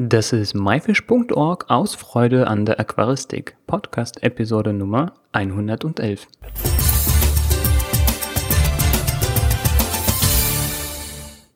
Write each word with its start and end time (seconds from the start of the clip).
Das 0.00 0.32
ist 0.32 0.54
myfish.org 0.54 1.64
aus 1.68 1.96
Freude 1.96 2.46
an 2.46 2.64
der 2.64 2.78
Aquaristik, 2.78 3.56
Podcast 3.66 4.22
Episode 4.22 4.72
Nummer 4.72 5.12
111. 5.32 6.28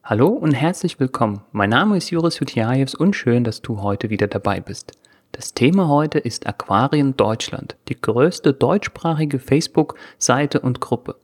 Hallo 0.03 0.27
und 0.27 0.55
herzlich 0.55 0.99
willkommen. 0.99 1.43
Mein 1.53 1.71
Name 1.71 1.97
ist 1.99 2.11
Juris 2.11 2.41
Jutjajews 2.41 2.97
und 2.97 3.15
schön, 3.15 3.45
dass 3.45 3.63
du 3.63 3.81
heute 3.81 4.11
wieder 4.11 4.26
dabei 4.26 4.61
bist. 4.61 4.99
Das 5.31 5.54
Thema 5.54 5.87
heute 5.87 6.19
ist 6.19 6.49
Aquarien 6.49 7.17
Deutschland, 7.17 7.77
die 7.88 8.01
größte 8.01 8.54
deutschsprachige 8.54 9.38
Facebook-Seite 9.38 10.59
und 10.59 10.81
Gruppe. 10.81 11.15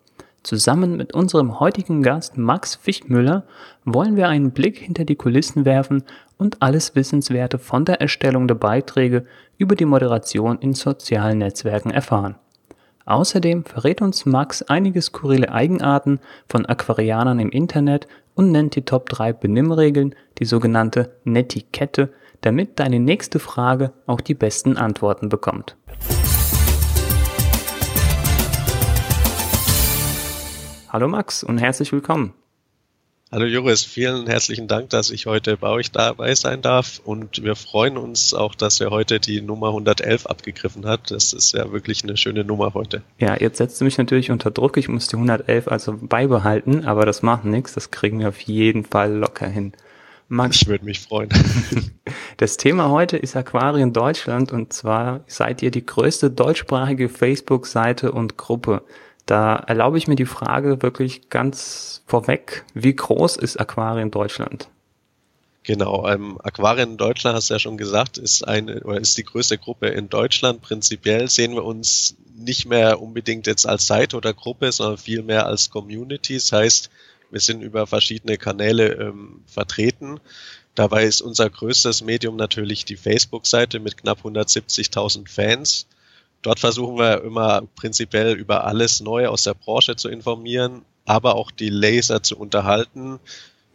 Zusammen 0.44 0.96
mit 0.96 1.14
unserem 1.14 1.58
heutigen 1.58 2.02
Gast 2.02 2.38
Max 2.38 2.76
Fichtmüller 2.76 3.42
wollen 3.84 4.14
wir 4.14 4.28
einen 4.28 4.52
Blick 4.52 4.78
hinter 4.78 5.04
die 5.04 5.16
Kulissen 5.16 5.64
werfen 5.64 6.04
und 6.38 6.62
alles 6.62 6.94
Wissenswerte 6.94 7.58
von 7.58 7.84
der 7.84 8.00
Erstellung 8.00 8.48
der 8.48 8.54
Beiträge 8.54 9.26
über 9.58 9.74
die 9.74 9.84
Moderation 9.84 10.58
in 10.60 10.72
sozialen 10.72 11.38
Netzwerken 11.38 11.90
erfahren. 11.90 12.36
Außerdem 13.04 13.64
verrät 13.64 14.00
uns 14.00 14.24
Max 14.24 14.62
einige 14.62 15.02
skurrile 15.02 15.50
Eigenarten 15.50 16.20
von 16.48 16.64
Aquarianern 16.64 17.40
im 17.40 17.50
Internet 17.50 18.06
und 18.34 18.52
nennt 18.52 18.76
die 18.76 18.84
Top 18.84 19.08
3 19.08 19.32
Benimmregeln, 19.32 20.14
die 20.38 20.44
sogenannte 20.44 21.16
Netiquette, 21.24 22.12
damit 22.42 22.78
deine 22.78 23.00
nächste 23.00 23.40
Frage 23.40 23.92
auch 24.06 24.20
die 24.20 24.34
besten 24.34 24.76
Antworten 24.76 25.28
bekommt. 25.28 25.76
Hallo 30.90 31.08
Max 31.08 31.42
und 31.42 31.58
herzlich 31.58 31.92
willkommen. 31.92 32.32
Hallo 33.30 33.44
Joris, 33.44 33.84
vielen 33.84 34.26
herzlichen 34.26 34.68
Dank, 34.68 34.88
dass 34.88 35.10
ich 35.10 35.26
heute 35.26 35.58
bei 35.58 35.68
euch 35.68 35.92
dabei 35.92 36.34
sein 36.34 36.62
darf 36.62 36.98
und 37.04 37.42
wir 37.44 37.56
freuen 37.56 37.98
uns 37.98 38.32
auch, 38.32 38.54
dass 38.54 38.80
er 38.80 38.88
heute 38.88 39.20
die 39.20 39.42
Nummer 39.42 39.68
111 39.68 40.24
abgegriffen 40.24 40.86
hat. 40.86 41.10
Das 41.10 41.34
ist 41.34 41.52
ja 41.52 41.70
wirklich 41.70 42.02
eine 42.04 42.16
schöne 42.16 42.42
Nummer 42.42 42.72
heute. 42.72 43.02
Ja, 43.18 43.38
jetzt 43.38 43.58
setzt 43.58 43.78
du 43.82 43.84
mich 43.84 43.98
natürlich 43.98 44.30
unter 44.30 44.50
Druck. 44.50 44.78
Ich 44.78 44.88
muss 44.88 45.08
die 45.08 45.16
111 45.16 45.68
also 45.68 45.98
beibehalten, 46.00 46.86
aber 46.86 47.04
das 47.04 47.20
macht 47.20 47.44
nichts. 47.44 47.74
Das 47.74 47.90
kriegen 47.90 48.18
wir 48.20 48.30
auf 48.30 48.40
jeden 48.40 48.86
Fall 48.86 49.12
locker 49.12 49.46
hin. 49.46 49.74
Max, 50.28 50.62
ich 50.62 50.68
würde 50.68 50.86
mich 50.86 51.00
freuen. 51.00 51.28
Das 52.38 52.56
Thema 52.56 52.88
heute 52.90 53.16
ist 53.16 53.34
Aquarien 53.34 53.92
Deutschland 53.92 54.52
und 54.52 54.72
zwar 54.72 55.24
seid 55.26 55.60
ihr 55.60 55.72
die 55.72 55.84
größte 55.84 56.30
deutschsprachige 56.30 57.08
Facebook-Seite 57.08 58.12
und 58.12 58.36
Gruppe. 58.36 58.82
Da 59.28 59.56
erlaube 59.56 59.98
ich 59.98 60.08
mir 60.08 60.16
die 60.16 60.24
Frage 60.24 60.80
wirklich 60.80 61.28
ganz 61.28 62.02
vorweg, 62.06 62.64
wie 62.72 62.96
groß 62.96 63.36
ist 63.36 63.60
Aquarien 63.60 64.10
Deutschland? 64.10 64.70
Genau, 65.64 66.08
ähm, 66.08 66.40
Aquarien 66.42 66.96
Deutschland, 66.96 67.36
hast 67.36 67.50
du 67.50 67.54
ja 67.54 67.60
schon 67.60 67.76
gesagt, 67.76 68.16
ist 68.16 68.48
eine 68.48 68.80
oder 68.84 68.98
ist 68.98 69.18
die 69.18 69.24
größte 69.24 69.58
Gruppe 69.58 69.88
in 69.88 70.08
Deutschland. 70.08 70.62
Prinzipiell 70.62 71.28
sehen 71.28 71.52
wir 71.52 71.62
uns 71.62 72.16
nicht 72.38 72.64
mehr 72.64 73.02
unbedingt 73.02 73.46
jetzt 73.46 73.68
als 73.68 73.86
Seite 73.86 74.16
oder 74.16 74.32
Gruppe, 74.32 74.72
sondern 74.72 74.96
vielmehr 74.96 75.44
als 75.44 75.68
Community. 75.68 76.36
Das 76.36 76.50
heißt, 76.52 76.90
wir 77.30 77.40
sind 77.40 77.60
über 77.60 77.86
verschiedene 77.86 78.38
Kanäle 78.38 78.94
ähm, 78.94 79.42
vertreten. 79.44 80.20
Dabei 80.74 81.04
ist 81.04 81.20
unser 81.20 81.50
größtes 81.50 82.02
Medium 82.02 82.36
natürlich 82.36 82.86
die 82.86 82.96
Facebook-Seite 82.96 83.78
mit 83.78 83.98
knapp 83.98 84.24
170.000 84.24 85.28
Fans. 85.28 85.86
Dort 86.42 86.60
versuchen 86.60 86.98
wir 86.98 87.22
immer 87.22 87.62
prinzipiell 87.74 88.34
über 88.34 88.64
alles 88.64 89.00
Neue 89.00 89.30
aus 89.30 89.42
der 89.42 89.54
Branche 89.54 89.96
zu 89.96 90.08
informieren, 90.08 90.82
aber 91.04 91.34
auch 91.34 91.50
die 91.50 91.70
Laser 91.70 92.22
zu 92.22 92.38
unterhalten, 92.38 93.18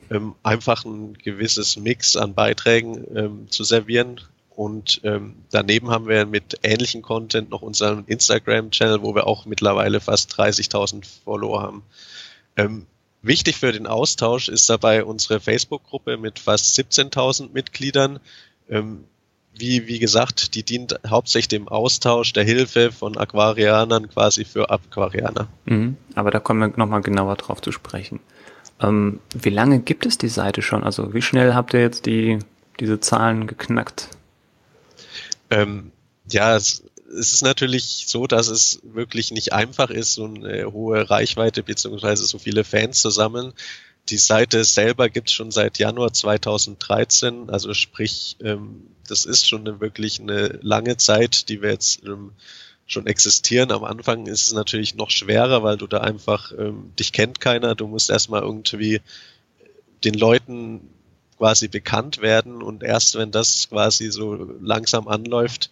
ähm, 0.09 0.35
einfach 0.43 0.85
ein 0.85 1.13
gewisses 1.15 1.77
Mix 1.77 2.15
an 2.15 2.33
Beiträgen 2.33 3.05
ähm, 3.15 3.47
zu 3.49 3.63
servieren. 3.63 4.21
Und 4.55 5.01
ähm, 5.03 5.35
daneben 5.49 5.89
haben 5.89 6.07
wir 6.07 6.25
mit 6.25 6.59
ähnlichem 6.61 7.01
Content 7.01 7.49
noch 7.49 7.63
unseren 7.63 8.05
Instagram-Channel, 8.05 9.01
wo 9.01 9.15
wir 9.15 9.25
auch 9.25 9.45
mittlerweile 9.45 9.99
fast 9.99 10.31
30.000 10.33 11.03
Follower 11.23 11.61
haben. 11.61 11.83
Ähm, 12.55 12.85
wichtig 13.23 13.57
für 13.57 13.71
den 13.71 13.87
Austausch 13.87 14.49
ist 14.49 14.69
dabei 14.69 15.03
unsere 15.03 15.39
Facebook-Gruppe 15.39 16.17
mit 16.17 16.37
fast 16.37 16.77
17.000 16.77 17.51
Mitgliedern. 17.51 18.19
Ähm, 18.69 19.05
wie, 19.55 19.87
wie 19.87 19.99
gesagt, 19.99 20.55
die 20.55 20.63
dient 20.63 20.99
hauptsächlich 21.07 21.47
dem 21.47 21.67
Austausch, 21.67 22.33
der 22.33 22.43
Hilfe 22.43 22.91
von 22.91 23.17
Aquarianern 23.17 24.09
quasi 24.09 24.45
für 24.45 24.69
Aquarianer. 24.69 25.47
Mhm, 25.65 25.97
aber 26.15 26.31
da 26.31 26.39
kommen 26.39 26.59
wir 26.59 26.77
nochmal 26.77 27.01
genauer 27.01 27.35
drauf 27.35 27.61
zu 27.61 27.71
sprechen. 27.71 28.19
Ähm, 28.81 29.19
wie 29.33 29.49
lange 29.49 29.79
gibt 29.79 30.05
es 30.05 30.17
die 30.17 30.29
Seite 30.29 30.61
schon? 30.61 30.83
Also 30.83 31.13
wie 31.13 31.21
schnell 31.21 31.53
habt 31.53 31.73
ihr 31.73 31.81
jetzt 31.81 32.05
die, 32.05 32.39
diese 32.79 32.99
Zahlen 32.99 33.47
geknackt? 33.47 34.09
Ähm, 35.49 35.91
ja, 36.29 36.55
es, 36.55 36.83
es 37.17 37.33
ist 37.33 37.43
natürlich 37.43 38.05
so, 38.07 38.25
dass 38.25 38.47
es 38.47 38.79
wirklich 38.83 39.31
nicht 39.31 39.53
einfach 39.53 39.91
ist, 39.91 40.13
so 40.13 40.25
eine 40.25 40.71
hohe 40.71 41.09
Reichweite 41.09 41.61
beziehungsweise 41.61 42.25
so 42.25 42.39
viele 42.39 42.63
Fans 42.63 43.01
zusammen 43.01 43.53
die 44.09 44.17
Seite 44.17 44.63
selber 44.63 45.09
gibt 45.09 45.29
es 45.29 45.33
schon 45.33 45.51
seit 45.51 45.77
Januar 45.77 46.11
2013, 46.13 47.49
also 47.49 47.73
sprich, 47.73 48.37
ähm, 48.41 48.87
das 49.07 49.25
ist 49.25 49.47
schon 49.47 49.67
eine, 49.67 49.79
wirklich 49.79 50.19
eine 50.19 50.59
lange 50.61 50.97
Zeit, 50.97 51.49
die 51.49 51.61
wir 51.61 51.71
jetzt 51.71 52.03
ähm, 52.05 52.31
schon 52.85 53.07
existieren. 53.07 53.71
Am 53.71 53.83
Anfang 53.83 54.27
ist 54.27 54.47
es 54.47 54.53
natürlich 54.53 54.95
noch 54.95 55.09
schwerer, 55.09 55.63
weil 55.63 55.77
du 55.77 55.87
da 55.87 55.99
einfach, 55.99 56.51
ähm, 56.57 56.91
dich 56.99 57.13
kennt 57.13 57.39
keiner, 57.39 57.75
du 57.75 57.87
musst 57.87 58.09
erstmal 58.09 58.41
irgendwie 58.41 59.01
den 60.03 60.13
Leuten 60.15 60.81
quasi 61.37 61.67
bekannt 61.67 62.21
werden. 62.21 62.61
Und 62.61 62.83
erst 62.83 63.17
wenn 63.17 63.31
das 63.31 63.69
quasi 63.69 64.11
so 64.11 64.35
langsam 64.61 65.07
anläuft, 65.07 65.71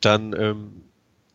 dann 0.00 0.32
ähm, 0.32 0.82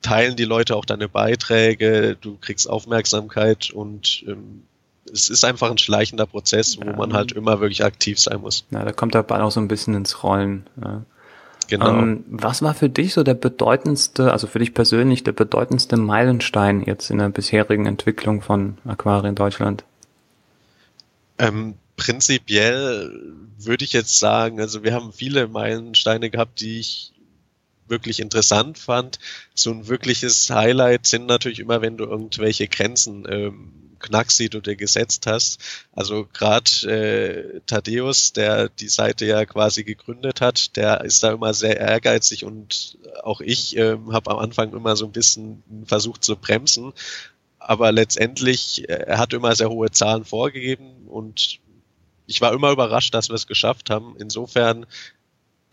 teilen 0.01 0.35
die 0.35 0.45
Leute 0.45 0.75
auch 0.75 0.85
deine 0.85 1.09
Beiträge, 1.09 2.17
du 2.19 2.37
kriegst 2.37 2.69
Aufmerksamkeit 2.69 3.71
und 3.71 4.23
ähm, 4.27 4.63
es 5.11 5.29
ist 5.29 5.43
einfach 5.43 5.69
ein 5.69 5.77
schleichender 5.77 6.25
Prozess, 6.25 6.77
wo 6.77 6.85
ja. 6.85 6.95
man 6.95 7.13
halt 7.13 7.31
immer 7.33 7.59
wirklich 7.59 7.83
aktiv 7.83 8.19
sein 8.19 8.41
muss. 8.41 8.65
Ja, 8.71 8.83
da 8.83 8.91
kommt 8.91 9.13
der 9.13 9.23
Ball 9.23 9.41
auch 9.41 9.51
so 9.51 9.59
ein 9.59 9.67
bisschen 9.67 9.93
ins 9.95 10.23
Rollen. 10.23 10.67
Ja. 10.81 11.03
Genau. 11.67 11.89
Ähm, 11.89 12.25
was 12.27 12.61
war 12.61 12.73
für 12.73 12.89
dich 12.89 13.13
so 13.13 13.23
der 13.23 13.35
bedeutendste, 13.35 14.31
also 14.31 14.47
für 14.47 14.59
dich 14.59 14.73
persönlich 14.73 15.23
der 15.23 15.31
bedeutendste 15.31 15.97
Meilenstein 15.97 16.83
jetzt 16.83 17.09
in 17.09 17.17
der 17.17 17.29
bisherigen 17.29 17.85
Entwicklung 17.85 18.41
von 18.41 18.77
Aquarien 18.85 19.35
Deutschland? 19.35 19.83
Ähm, 21.39 21.75
prinzipiell 21.95 23.33
würde 23.57 23.85
ich 23.85 23.93
jetzt 23.93 24.19
sagen, 24.19 24.59
also 24.59 24.83
wir 24.83 24.93
haben 24.93 25.13
viele 25.13 25.47
Meilensteine 25.47 26.29
gehabt, 26.29 26.59
die 26.59 26.79
ich 26.79 27.12
wirklich 27.93 28.19
interessant 28.19 28.79
fand. 28.79 29.19
So 29.53 29.71
ein 29.71 29.87
wirkliches 29.87 30.49
Highlight 30.49 31.05
sind 31.07 31.27
natürlich 31.27 31.59
immer, 31.59 31.81
wenn 31.81 31.95
du 31.95 32.05
irgendwelche 32.05 32.67
Grenzen 32.67 33.25
ähm, 33.29 33.83
Knacks, 33.99 34.35
die 34.37 34.49
du 34.49 34.59
dir 34.59 34.75
gesetzt 34.75 35.27
hast. 35.27 35.59
Also 35.93 36.27
gerade 36.33 36.69
äh, 36.87 37.61
Thaddeus, 37.65 38.33
der 38.33 38.69
die 38.69 38.89
Seite 38.89 39.25
ja 39.25 39.45
quasi 39.45 39.83
gegründet 39.83 40.41
hat, 40.41 40.75
der 40.75 41.01
ist 41.01 41.23
da 41.23 41.31
immer 41.31 41.53
sehr 41.53 41.79
ehrgeizig 41.79 42.43
und 42.43 42.97
auch 43.23 43.39
ich 43.39 43.77
äh, 43.77 43.97
habe 44.11 44.31
am 44.31 44.39
Anfang 44.39 44.73
immer 44.73 44.95
so 44.95 45.05
ein 45.05 45.11
bisschen 45.11 45.63
versucht 45.85 46.23
zu 46.23 46.35
bremsen. 46.35 46.93
Aber 47.59 47.91
letztendlich, 47.91 48.89
äh, 48.89 49.05
er 49.05 49.17
hat 49.19 49.33
immer 49.33 49.55
sehr 49.55 49.69
hohe 49.69 49.91
Zahlen 49.91 50.25
vorgegeben 50.25 51.07
und 51.07 51.59
ich 52.25 52.41
war 52.41 52.53
immer 52.53 52.71
überrascht, 52.71 53.13
dass 53.13 53.29
wir 53.29 53.35
es 53.35 53.47
geschafft 53.47 53.89
haben. 53.89 54.15
Insofern 54.19 54.85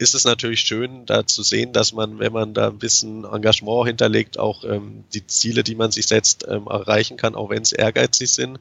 ist 0.01 0.15
es 0.15 0.25
natürlich 0.25 0.61
schön, 0.61 1.05
da 1.05 1.27
zu 1.27 1.43
sehen, 1.43 1.75
dass 1.75 1.93
man, 1.93 2.19
wenn 2.19 2.33
man 2.33 2.55
da 2.55 2.69
ein 2.69 2.79
bisschen 2.79 3.25
Engagement 3.25 3.87
hinterlegt, 3.87 4.39
auch 4.39 4.65
ähm, 4.65 5.05
die 5.13 5.27
Ziele, 5.27 5.63
die 5.63 5.75
man 5.75 5.91
sich 5.91 6.07
setzt, 6.07 6.47
ähm, 6.49 6.69
erreichen 6.69 7.19
kann, 7.19 7.35
auch 7.35 7.51
wenn 7.51 7.61
es 7.61 7.73
ehrgeizig 7.73 8.31
sind. 8.31 8.59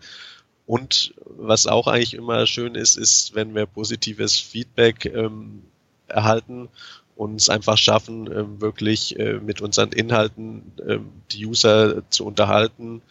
Und 0.66 1.14
was 1.24 1.66
auch 1.66 1.88
eigentlich 1.88 2.14
immer 2.14 2.46
schön 2.46 2.76
ist, 2.76 2.98
ist, 2.98 3.36
wenn 3.36 3.56
wir 3.56 3.68
positives 3.68 4.36
Feedback 4.36 5.06
ähm, 5.06 5.64
erhalten 6.10 6.68
und 7.16 7.40
es 7.40 7.48
einfach 7.48 7.78
schaffen, 7.78 8.30
ähm, 8.30 8.60
wirklich 8.60 9.18
äh, 9.18 9.36
mit 9.36 9.62
unseren 9.62 9.94
Inhalten 9.94 10.74
ähm, 10.86 11.06
die 11.32 11.46
User 11.46 12.04
zu 12.10 12.26
unterhalten, 12.26 13.02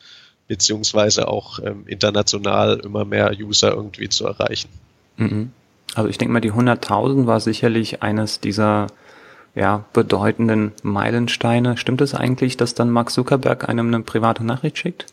beziehungsweise 0.48 1.28
auch 1.28 1.60
ähm, 1.60 1.84
international 1.86 2.80
immer 2.80 3.06
mehr 3.06 3.32
User 3.40 3.72
irgendwie 3.72 4.10
zu 4.10 4.26
erreichen. 4.26 4.68
Mhm. 5.16 5.52
Also 5.94 6.08
ich 6.08 6.18
denke 6.18 6.32
mal, 6.32 6.40
die 6.40 6.52
100.000 6.52 7.26
war 7.26 7.40
sicherlich 7.40 8.02
eines 8.02 8.40
dieser 8.40 8.88
ja, 9.54 9.84
bedeutenden 9.92 10.72
Meilensteine. 10.82 11.76
Stimmt 11.76 12.00
es 12.00 12.14
eigentlich, 12.14 12.56
dass 12.56 12.74
dann 12.74 12.90
Mark 12.90 13.10
Zuckerberg 13.10 13.68
einem 13.68 13.88
eine 13.88 14.02
private 14.02 14.44
Nachricht 14.44 14.78
schickt? 14.78 15.06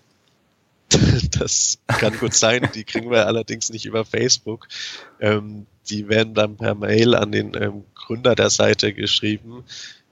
Das 1.37 1.79
kann 1.87 2.17
gut 2.17 2.33
sein. 2.33 2.69
Die 2.75 2.83
kriegen 2.83 3.09
wir 3.09 3.27
allerdings 3.27 3.69
nicht 3.71 3.85
über 3.85 4.05
Facebook. 4.05 4.67
Ähm, 5.19 5.65
die 5.89 6.07
werden 6.09 6.33
dann 6.33 6.57
per 6.57 6.75
Mail 6.75 7.15
an 7.15 7.31
den 7.31 7.53
ähm, 7.55 7.83
Gründer 7.95 8.35
der 8.35 8.49
Seite 8.49 8.93
geschrieben. 8.93 9.63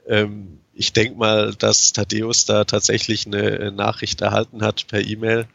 Ähm, 0.06 0.58
ich 0.74 0.92
denke 0.92 1.16
mal, 1.16 1.54
dass 1.54 1.92
Thaddeus 1.92 2.44
da 2.44 2.64
tatsächlich 2.64 3.26
eine 3.26 3.72
Nachricht 3.72 4.20
erhalten 4.20 4.62
hat 4.62 4.86
per 4.88 5.00
E-Mail 5.00 5.46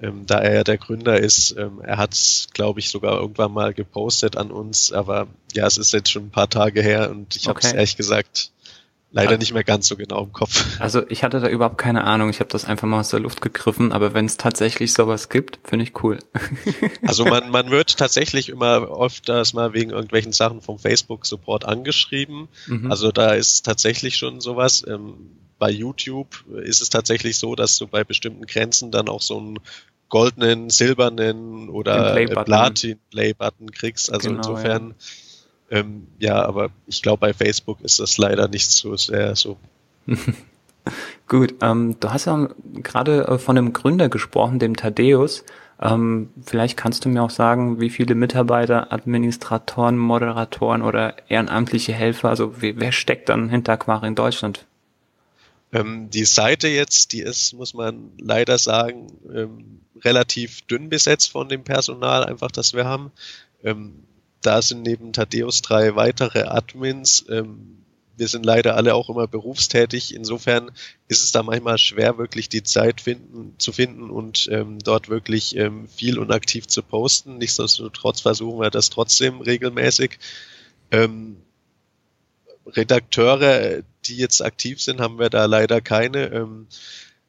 ähm, 0.00 0.24
da 0.26 0.38
er 0.38 0.54
ja 0.54 0.64
der 0.64 0.78
Gründer 0.78 1.18
ist. 1.18 1.54
Ähm, 1.56 1.80
er 1.82 1.98
hat 1.98 2.14
es, 2.14 2.48
glaube 2.52 2.80
ich, 2.80 2.90
sogar 2.90 3.20
irgendwann 3.20 3.52
mal 3.52 3.74
gepostet 3.74 4.36
an 4.36 4.50
uns, 4.50 4.92
aber 4.92 5.26
ja, 5.52 5.66
es 5.66 5.78
ist 5.78 5.92
jetzt 5.92 6.10
schon 6.10 6.26
ein 6.26 6.30
paar 6.30 6.48
Tage 6.48 6.82
her 6.82 7.10
und 7.10 7.36
ich 7.36 7.48
okay. 7.48 7.48
habe 7.48 7.60
es 7.60 7.72
ehrlich 7.72 7.96
gesagt 7.96 8.50
leider 9.12 9.38
nicht 9.38 9.52
mehr 9.52 9.64
ganz 9.64 9.88
so 9.88 9.96
genau 9.96 10.22
im 10.22 10.32
Kopf. 10.32 10.64
Also 10.80 11.02
ich 11.08 11.24
hatte 11.24 11.40
da 11.40 11.48
überhaupt 11.48 11.78
keine 11.78 12.04
Ahnung. 12.04 12.30
Ich 12.30 12.40
habe 12.40 12.50
das 12.50 12.64
einfach 12.64 12.86
mal 12.86 13.00
aus 13.00 13.10
der 13.10 13.20
Luft 13.20 13.42
gegriffen, 13.42 13.92
aber 13.92 14.14
wenn 14.14 14.24
es 14.24 14.36
tatsächlich 14.36 14.92
sowas 14.92 15.28
gibt, 15.28 15.58
finde 15.64 15.84
ich 15.84 16.02
cool. 16.02 16.18
Also 17.06 17.24
man, 17.24 17.50
man 17.50 17.70
wird 17.70 17.98
tatsächlich 17.98 18.48
immer 18.48 18.88
öfters 18.88 19.52
mal 19.52 19.72
wegen 19.72 19.90
irgendwelchen 19.90 20.32
Sachen 20.32 20.60
vom 20.60 20.78
Facebook-Support 20.78 21.64
angeschrieben. 21.64 22.48
Mhm. 22.66 22.90
Also 22.90 23.10
da 23.10 23.32
ist 23.34 23.62
tatsächlich 23.66 24.16
schon 24.16 24.40
sowas. 24.40 24.84
Ähm, 24.86 25.14
bei 25.58 25.70
YouTube 25.70 26.44
ist 26.62 26.80
es 26.80 26.88
tatsächlich 26.88 27.36
so, 27.36 27.54
dass 27.54 27.78
du 27.78 27.86
bei 27.86 28.02
bestimmten 28.02 28.46
Grenzen 28.46 28.90
dann 28.90 29.08
auch 29.08 29.20
so 29.20 29.38
einen 29.38 29.58
goldenen, 30.10 30.68
silbernen 30.68 31.70
oder 31.70 32.14
Platin-Play-Button 32.26 33.70
kriegst. 33.70 34.12
Also 34.12 34.28
genau, 34.28 34.40
insofern, 34.40 34.94
ja. 35.70 35.78
Ähm, 35.78 36.08
ja, 36.18 36.44
aber 36.44 36.70
ich 36.86 37.00
glaube, 37.00 37.20
bei 37.20 37.32
Facebook 37.32 37.80
ist 37.80 38.00
das 38.00 38.18
leider 38.18 38.48
nicht 38.48 38.70
so 38.70 38.96
sehr 38.96 39.36
so. 39.36 39.56
Gut, 41.28 41.54
ähm, 41.62 41.96
du 42.00 42.10
hast 42.12 42.24
ja 42.24 42.48
gerade 42.74 43.28
äh, 43.28 43.38
von 43.38 43.54
dem 43.56 43.72
Gründer 43.72 44.08
gesprochen, 44.08 44.58
dem 44.58 44.76
Thaddeus. 44.76 45.44
Ähm, 45.80 46.30
vielleicht 46.44 46.76
kannst 46.76 47.04
du 47.04 47.08
mir 47.08 47.22
auch 47.22 47.30
sagen, 47.30 47.80
wie 47.80 47.88
viele 47.88 48.14
Mitarbeiter, 48.14 48.92
Administratoren, 48.92 49.96
Moderatoren 49.96 50.82
oder 50.82 51.30
ehrenamtliche 51.30 51.92
Helfer, 51.92 52.28
also 52.28 52.54
wer 52.58 52.92
steckt 52.92 53.28
dann 53.28 53.48
hinter 53.48 53.74
Aquari 53.74 54.08
in 54.08 54.14
Deutschland? 54.14 54.66
Ähm, 55.72 56.10
die 56.10 56.24
Seite 56.24 56.68
jetzt, 56.68 57.12
die 57.12 57.20
ist, 57.20 57.52
muss 57.52 57.74
man 57.74 58.12
leider 58.18 58.58
sagen, 58.58 59.06
ähm, 59.32 59.80
relativ 60.02 60.62
dünn 60.62 60.88
besetzt 60.88 61.30
von 61.30 61.48
dem 61.48 61.62
Personal, 61.62 62.24
einfach 62.24 62.50
das 62.50 62.74
wir 62.74 62.84
haben. 62.84 63.12
Ähm, 63.62 64.04
da 64.42 64.62
sind 64.62 64.82
neben 64.82 65.12
Thaddeus 65.12 65.62
drei 65.62 65.94
weitere 65.94 66.42
Admins. 66.42 67.24
Ähm, 67.28 67.84
wir 68.16 68.28
sind 68.28 68.44
leider 68.44 68.76
alle 68.76 68.94
auch 68.94 69.08
immer 69.08 69.26
berufstätig. 69.26 70.14
Insofern 70.14 70.70
ist 71.08 71.24
es 71.24 71.32
da 71.32 71.42
manchmal 71.42 71.78
schwer, 71.78 72.18
wirklich 72.18 72.48
die 72.48 72.62
Zeit 72.62 73.00
finden, 73.00 73.54
zu 73.58 73.72
finden 73.72 74.10
und 74.10 74.48
ähm, 74.50 74.78
dort 74.78 75.08
wirklich 75.08 75.56
ähm, 75.56 75.88
viel 75.88 76.18
und 76.18 76.30
aktiv 76.30 76.66
zu 76.66 76.82
posten. 76.82 77.38
Nichtsdestotrotz 77.38 78.20
versuchen 78.20 78.60
wir 78.60 78.70
das 78.70 78.90
trotzdem 78.90 79.40
regelmäßig. 79.40 80.18
Ähm, 80.90 81.36
Redakteure, 82.66 83.82
die 84.04 84.16
jetzt 84.16 84.42
aktiv 84.42 84.80
sind, 84.80 85.00
haben 85.00 85.18
wir 85.18 85.30
da 85.30 85.46
leider 85.46 85.80
keine. 85.80 86.26
Ähm, 86.32 86.66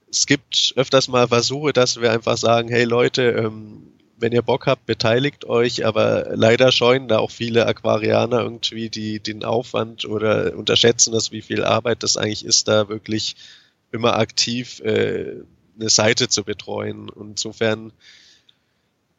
es 0.10 0.26
gibt 0.26 0.74
öfters 0.76 1.08
mal 1.08 1.28
Versuche, 1.28 1.74
dass 1.74 2.02
wir 2.02 2.12
einfach 2.12 2.38
sagen, 2.38 2.70
hey 2.70 2.84
Leute, 2.84 3.24
ähm, 3.24 3.92
wenn 4.18 4.34
ihr 4.34 4.44
Bock 4.44 4.68
habt, 4.68 4.86
beteiligt 4.86 5.46
euch, 5.46 5.86
aber 5.86 6.36
leider 6.36 6.72
scheuen 6.72 7.08
da 7.08 7.18
auch 7.18 7.32
viele 7.32 7.66
Aquarianer 7.66 8.42
irgendwie 8.42 8.90
die, 8.90 9.20
den 9.20 9.44
Aufwand 9.44 10.06
oder 10.06 10.56
unterschätzen 10.56 11.12
das, 11.12 11.32
wie 11.32 11.42
viel 11.42 11.64
Arbeit 11.64 12.04
das 12.04 12.18
eigentlich 12.18 12.46
ist, 12.46 12.68
da 12.68 12.88
wirklich 12.88 13.36
immer 13.92 14.18
aktiv 14.18 14.80
äh, 14.82 15.42
eine 15.80 15.90
Seite 15.90 16.30
zu 16.30 16.44
betreuen. 16.44 17.10
Und 17.10 17.32
insofern 17.32 17.92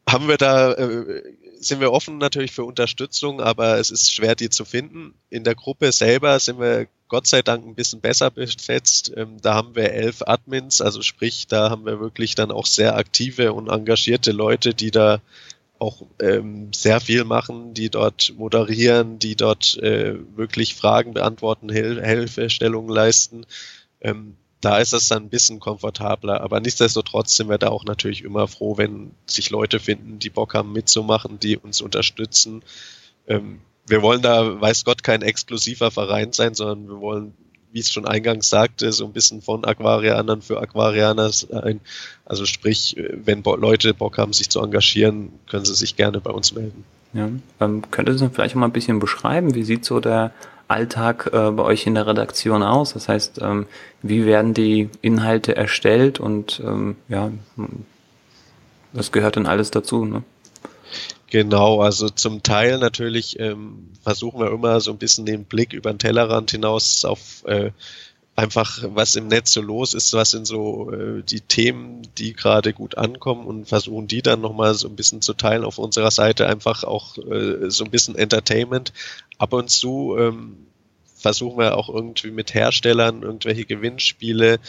haben 0.07 0.27
wir 0.27 0.37
da, 0.37 0.71
äh, 0.73 1.23
sind 1.63 1.79
wir 1.79 1.91
offen 1.91 2.17
natürlich 2.17 2.51
für 2.51 2.63
Unterstützung, 2.63 3.41
aber 3.41 3.79
es 3.79 3.91
ist 3.91 4.13
schwer, 4.13 4.35
die 4.35 4.49
zu 4.49 4.65
finden. 4.65 5.13
In 5.29 5.43
der 5.43 5.55
Gruppe 5.55 5.91
selber 5.91 6.39
sind 6.39 6.59
wir 6.59 6.87
Gott 7.07 7.27
sei 7.27 7.41
Dank 7.41 7.65
ein 7.65 7.75
bisschen 7.75 8.01
besser 8.01 8.31
besetzt. 8.31 9.13
Ähm, 9.15 9.37
da 9.41 9.53
haben 9.53 9.75
wir 9.75 9.91
elf 9.91 10.21
Admins, 10.25 10.81
also 10.81 11.01
sprich, 11.01 11.47
da 11.47 11.69
haben 11.69 11.85
wir 11.85 11.99
wirklich 11.99 12.35
dann 12.35 12.51
auch 12.51 12.65
sehr 12.65 12.95
aktive 12.95 13.53
und 13.53 13.69
engagierte 13.69 14.31
Leute, 14.31 14.73
die 14.73 14.91
da 14.91 15.21
auch 15.79 16.03
ähm, 16.21 16.71
sehr 16.73 16.99
viel 17.01 17.23
machen, 17.23 17.73
die 17.73 17.89
dort 17.89 18.33
moderieren, 18.37 19.19
die 19.19 19.35
dort 19.35 19.77
äh, 19.77 20.15
wirklich 20.35 20.75
Fragen 20.75 21.13
beantworten, 21.13 21.69
Hil 21.69 22.03
Hilfestellungen 22.03 22.89
leisten. 22.89 23.45
Ähm, 24.01 24.37
da 24.63 24.77
ist 24.77 24.93
es 24.93 25.09
dann 25.09 25.23
ein 25.23 25.29
bisschen 25.29 25.59
komfortabler. 25.59 26.41
Aber 26.41 26.59
nichtsdestotrotz 26.59 27.35
sind 27.35 27.49
wir 27.49 27.57
da 27.57 27.67
auch 27.69 27.83
natürlich 27.83 28.23
immer 28.23 28.47
froh, 28.47 28.77
wenn 28.77 29.11
sich 29.25 29.49
Leute 29.49 29.79
finden, 29.79 30.19
die 30.19 30.29
Bock 30.29 30.53
haben 30.53 30.71
mitzumachen, 30.71 31.39
die 31.39 31.57
uns 31.57 31.81
unterstützen. 31.81 32.63
Ähm, 33.27 33.59
wir 33.85 34.01
wollen 34.01 34.21
da, 34.21 34.61
weiß 34.61 34.85
Gott, 34.85 35.03
kein 35.03 35.21
exklusiver 35.21 35.91
Verein 35.91 36.31
sein, 36.31 36.55
sondern 36.55 36.87
wir 36.87 37.01
wollen, 37.01 37.33
wie 37.73 37.79
es 37.79 37.91
schon 37.91 38.07
eingangs 38.07 38.49
sagte, 38.49 38.93
so 38.93 39.05
ein 39.05 39.11
bisschen 39.11 39.41
von 39.41 39.65
Aquarianern 39.65 40.41
für 40.41 40.61
Aquarianer 40.61 41.31
sein. 41.31 41.81
Also 42.23 42.45
sprich, 42.45 42.95
wenn 42.97 43.43
Leute 43.43 43.93
Bock 43.93 44.17
haben, 44.17 44.31
sich 44.31 44.49
zu 44.49 44.61
engagieren, 44.61 45.33
können 45.49 45.65
sie 45.65 45.75
sich 45.75 45.97
gerne 45.97 46.21
bei 46.21 46.31
uns 46.31 46.53
melden. 46.53 46.85
Ja, 47.13 47.29
ähm, 47.59 47.83
könntest 47.91 48.21
du 48.21 48.29
vielleicht 48.29 48.55
mal 48.55 48.65
ein 48.65 48.71
bisschen 48.71 48.99
beschreiben, 48.99 49.53
wie 49.53 49.63
sieht 49.63 49.85
so 49.85 49.99
der 49.99 50.31
Alltag 50.67 51.29
äh, 51.31 51.51
bei 51.51 51.63
euch 51.63 51.85
in 51.85 51.95
der 51.95 52.07
Redaktion 52.07 52.63
aus? 52.63 52.93
Das 52.93 53.07
heißt, 53.07 53.39
ähm, 53.41 53.67
wie 54.01 54.25
werden 54.25 54.53
die 54.53 54.89
Inhalte 55.01 55.55
erstellt 55.55 56.19
und 56.19 56.61
ähm, 56.65 56.95
ja, 57.09 57.31
das 58.93 59.11
gehört 59.11 59.35
dann 59.35 59.45
alles 59.45 59.71
dazu, 59.71 60.05
ne? 60.05 60.23
Genau, 61.29 61.81
also 61.81 62.09
zum 62.09 62.43
Teil 62.43 62.77
natürlich 62.77 63.39
ähm, 63.39 63.89
versuchen 64.03 64.39
wir 64.39 64.51
immer 64.51 64.79
so 64.81 64.91
ein 64.91 64.99
bisschen 64.99 65.25
den 65.25 65.45
Blick 65.45 65.73
über 65.73 65.91
den 65.91 65.97
Tellerrand 65.97 66.51
hinaus 66.51 67.05
auf 67.05 67.43
äh, 67.45 67.71
einfach, 68.35 68.83
was 68.87 69.15
im 69.15 69.27
Netz 69.27 69.53
so 69.53 69.61
los 69.61 69.93
ist, 69.93 70.13
was 70.13 70.31
sind 70.31 70.47
so 70.47 70.91
äh, 70.91 71.21
die 71.23 71.41
Themen, 71.41 72.01
die 72.17 72.33
gerade 72.33 72.73
gut 72.73 72.97
ankommen 72.97 73.45
und 73.45 73.67
versuchen 73.67 74.07
die 74.07 74.21
dann 74.21 74.41
nochmal 74.41 74.73
so 74.73 74.87
ein 74.87 74.95
bisschen 74.95 75.21
zu 75.21 75.33
teilen 75.33 75.63
auf 75.63 75.77
unserer 75.77 76.11
Seite, 76.11 76.47
einfach 76.47 76.83
auch 76.83 77.17
äh, 77.17 77.69
so 77.69 77.83
ein 77.83 77.91
bisschen 77.91 78.15
Entertainment. 78.15 78.91
Ab 79.37 79.53
und 79.53 79.69
zu 79.69 80.15
ähm, 80.17 80.65
versuchen 81.15 81.59
wir 81.59 81.77
auch 81.77 81.89
irgendwie 81.89 82.31
mit 82.31 82.53
Herstellern 82.53 83.21
irgendwelche 83.21 83.65
Gewinnspiele 83.65 84.59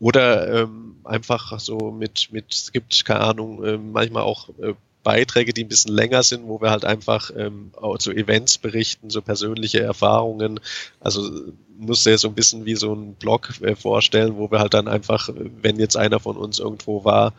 oder 0.00 0.62
ähm, 0.62 0.96
einfach 1.04 1.58
so 1.60 1.92
mit, 1.92 2.28
mit, 2.32 2.52
es 2.52 2.72
gibt, 2.72 3.04
keine 3.04 3.20
Ahnung, 3.20 3.64
äh, 3.64 3.78
manchmal 3.78 4.24
auch 4.24 4.48
äh, 4.60 4.74
Beiträge, 5.04 5.52
die 5.52 5.62
ein 5.62 5.68
bisschen 5.68 5.94
länger 5.94 6.24
sind, 6.24 6.48
wo 6.48 6.60
wir 6.60 6.70
halt 6.70 6.84
einfach 6.84 7.30
ähm, 7.36 7.70
zu 7.98 8.10
Events 8.10 8.58
berichten, 8.58 9.10
so 9.10 9.22
persönliche 9.22 9.80
Erfahrungen. 9.80 10.58
Also 10.98 11.30
muss 11.78 12.04
ja 12.04 12.18
so 12.18 12.28
ein 12.28 12.34
bisschen 12.34 12.64
wie 12.64 12.74
so 12.74 12.92
ein 12.92 13.14
Blog 13.14 13.52
äh, 13.60 13.76
vorstellen, 13.76 14.36
wo 14.36 14.50
wir 14.50 14.58
halt 14.58 14.74
dann 14.74 14.88
einfach, 14.88 15.28
wenn 15.62 15.78
jetzt 15.78 15.96
einer 15.96 16.18
von 16.18 16.36
uns 16.36 16.58
irgendwo 16.58 17.04
war 17.04 17.34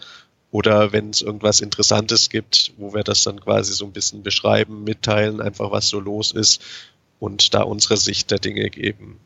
oder 0.52 0.94
wenn 0.94 1.10
es 1.10 1.22
irgendwas 1.22 1.60
Interessantes 1.60 2.30
gibt, 2.30 2.74
wo 2.78 2.94
wir 2.94 3.04
das 3.04 3.24
dann 3.24 3.42
quasi 3.42 3.74
so 3.74 3.86
ein 3.86 3.92
bisschen 3.92 4.24
beschreiben, 4.24 4.86
mitteilen, 4.86 5.42
einfach 5.42 5.72
was 5.72 5.90
so 5.90 6.00
los 6.00 6.32
ist 6.32 6.62
und 7.20 7.54
da 7.54 7.64
unsere 7.64 7.98
Sicht 7.98 8.32
der 8.32 8.40
Dinge 8.40 8.70
geben. 8.70 9.20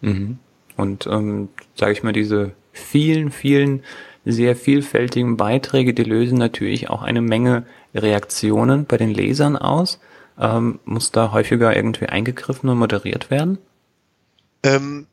Mhm. 0.00 0.38
Und 0.76 1.06
ähm, 1.06 1.48
sage 1.74 1.92
ich 1.92 2.02
mal, 2.02 2.12
diese 2.12 2.52
vielen, 2.72 3.30
vielen 3.30 3.84
sehr 4.24 4.56
vielfältigen 4.56 5.36
Beiträge, 5.36 5.94
die 5.94 6.04
lösen 6.04 6.38
natürlich 6.38 6.90
auch 6.90 7.02
eine 7.02 7.20
Menge 7.20 7.64
Reaktionen 7.94 8.86
bei 8.86 8.96
den 8.96 9.10
Lesern 9.10 9.56
aus. 9.56 10.00
Ähm, 10.38 10.80
muss 10.84 11.10
da 11.12 11.32
häufiger 11.32 11.74
irgendwie 11.74 12.06
eingegriffen 12.06 12.68
und 12.68 12.78
moderiert 12.78 13.30
werden? 13.30 13.58
Ähm, 14.62 15.06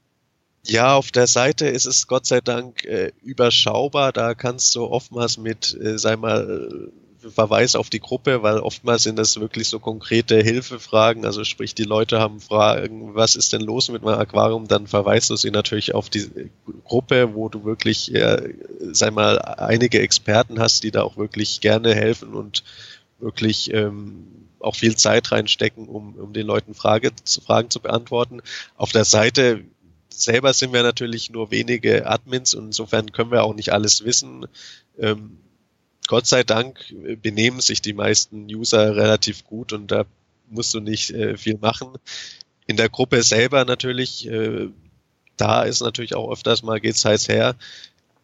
ja, 0.64 0.96
auf 0.96 1.12
der 1.12 1.28
Seite 1.28 1.68
ist 1.68 1.86
es 1.86 2.08
Gott 2.08 2.26
sei 2.26 2.42
Dank 2.42 2.86
äh, 2.86 3.12
überschaubar. 3.24 4.12
Da 4.12 4.36
kannst 4.36 4.76
du 4.76 4.84
oftmals 4.84 5.38
mit, 5.38 5.78
äh, 5.82 5.98
sei 5.98 6.16
mal, 6.16 6.92
Verweis 7.30 7.76
auf 7.76 7.90
die 7.90 8.00
Gruppe, 8.00 8.44
weil 8.44 8.60
oftmals 8.60 9.04
sind 9.04 9.18
das 9.18 9.40
wirklich 9.40 9.68
so 9.68 9.80
konkrete 9.80 10.42
Hilfefragen. 10.42 11.26
Also 11.26 11.44
sprich, 11.44 11.76
die 11.76 11.84
Leute 11.84 12.20
haben 12.20 12.40
Fragen, 12.40 13.16
was 13.16 13.36
ist 13.36 13.54
denn 13.54 13.62
los 13.62 13.90
mit 13.90 14.04
meinem 14.04 14.20
Aquarium? 14.20 14.68
Dann 14.68 14.88
verweist 14.88 15.30
du 15.30 15.36
sie 15.36 15.52
natürlich 15.52 15.96
auf 15.96 16.10
die 16.10 16.30
Gruppe, 16.86 17.34
wo 17.34 17.50
du 17.50 17.64
wirklich, 17.64 18.08
ja, 18.08 18.40
sei 18.92 19.12
mal, 19.12 19.40
einige 19.40 20.00
Experten 20.00 20.60
hast, 20.60 20.84
die 20.84 20.92
da 20.92 21.04
auch 21.04 21.18
wirklich 21.18 21.62
gerne 21.62 21.96
helfen 21.96 22.34
und 22.34 22.64
wirklich 23.20 23.74
ähm, 23.74 24.28
auch 24.60 24.76
viel 24.76 24.96
Zeit 24.96 25.32
reinstecken, 25.32 25.88
um, 25.88 26.16
um 26.16 26.34
den 26.34 26.46
Leuten 26.46 26.74
Frage, 26.74 27.12
Fragen 27.46 27.70
zu 27.70 27.80
beantworten. 27.80 28.42
Auf 28.76 28.92
der 28.92 29.06
Seite 29.06 29.64
selber 30.10 30.54
sind 30.54 30.74
wir 30.74 30.84
natürlich 30.84 31.30
nur 31.30 31.52
wenige 31.52 32.08
Admins 32.08 32.54
und 32.54 32.66
insofern 32.66 33.12
können 33.12 33.32
wir 33.32 33.44
auch 33.44 33.54
nicht 33.54 33.72
alles 33.72 34.04
wissen. 34.04 34.48
Ähm, 34.98 35.38
Gott 36.10 36.26
sei 36.26 36.44
Dank 36.44 36.90
äh, 36.90 37.16
benehmen 37.16 37.62
sich 37.62 37.84
die 37.84 37.94
meisten 37.94 38.46
User 38.46 38.96
relativ 38.96 39.46
gut 39.46 39.74
und 39.74 39.92
da 39.92 40.06
musst 40.50 40.74
du 40.74 40.80
nicht 40.80 41.12
äh, 41.12 41.38
viel 41.38 41.60
machen. 41.60 41.90
In 42.66 42.78
der 42.78 42.90
Gruppe 42.90 43.22
selber 43.22 43.64
natürlich, 43.64 44.28
äh, 44.28 44.70
da 45.38 45.62
ist 45.62 45.82
natürlich 45.82 46.16
auch 46.16 46.32
öfters 46.32 46.64
mal 46.64 46.80
geht's 46.80 47.06
heiß 47.06 47.30
her, 47.30 47.56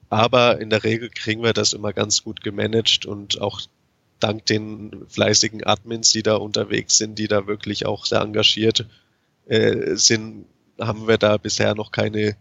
aber 0.10 0.60
in 0.60 0.72
der 0.72 0.84
Regel 0.84 1.12
kriegen 1.12 1.44
wir 1.44 1.54
das 1.54 1.74
immer 1.74 1.94
ganz 1.94 2.24
gut 2.24 2.42
gemanagt 2.42 3.06
und 3.06 3.40
auch 3.40 3.62
dank 4.20 4.48
den 4.48 5.06
fleißigen 5.08 5.64
Admins, 5.64 6.10
die 6.12 6.24
da 6.24 6.38
unterwegs 6.38 6.98
sind, 6.98 7.20
die 7.20 7.28
da 7.28 7.46
wirklich 7.46 7.86
auch 7.86 8.08
sehr 8.08 8.22
engagiert 8.22 8.88
äh, 9.46 9.96
sind, 9.96 10.46
haben 10.80 11.08
wir 11.08 11.20
da 11.20 11.38
bisher 11.38 11.76
noch 11.76 11.92
keine 11.92 12.36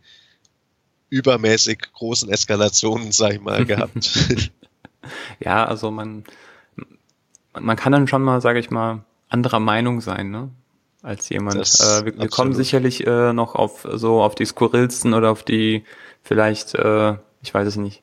übermäßig 1.10 1.80
großen 1.92 2.30
Eskalationen, 2.30 3.12
sag 3.12 3.34
ich 3.34 3.40
mal, 3.42 3.66
gehabt. 3.66 4.10
Ja, 5.40 5.64
also 5.64 5.90
man, 5.90 6.24
man 7.58 7.76
kann 7.76 7.92
dann 7.92 8.08
schon 8.08 8.22
mal, 8.22 8.40
sage 8.40 8.58
ich 8.58 8.70
mal, 8.70 9.04
anderer 9.28 9.60
Meinung 9.60 10.00
sein, 10.00 10.30
ne? 10.30 10.50
Als 11.02 11.28
jemand. 11.28 11.56
äh, 11.56 12.04
wir, 12.06 12.18
wir 12.18 12.28
kommen 12.28 12.54
sicherlich 12.54 13.06
äh, 13.06 13.32
noch 13.34 13.54
auf 13.54 13.86
so 13.92 14.22
auf 14.22 14.34
die 14.34 14.46
skurrilsten 14.46 15.12
oder 15.12 15.30
auf 15.30 15.42
die 15.42 15.84
vielleicht, 16.22 16.74
äh, 16.74 17.16
ich 17.42 17.52
weiß 17.52 17.68
es 17.68 17.76
nicht, 17.76 18.02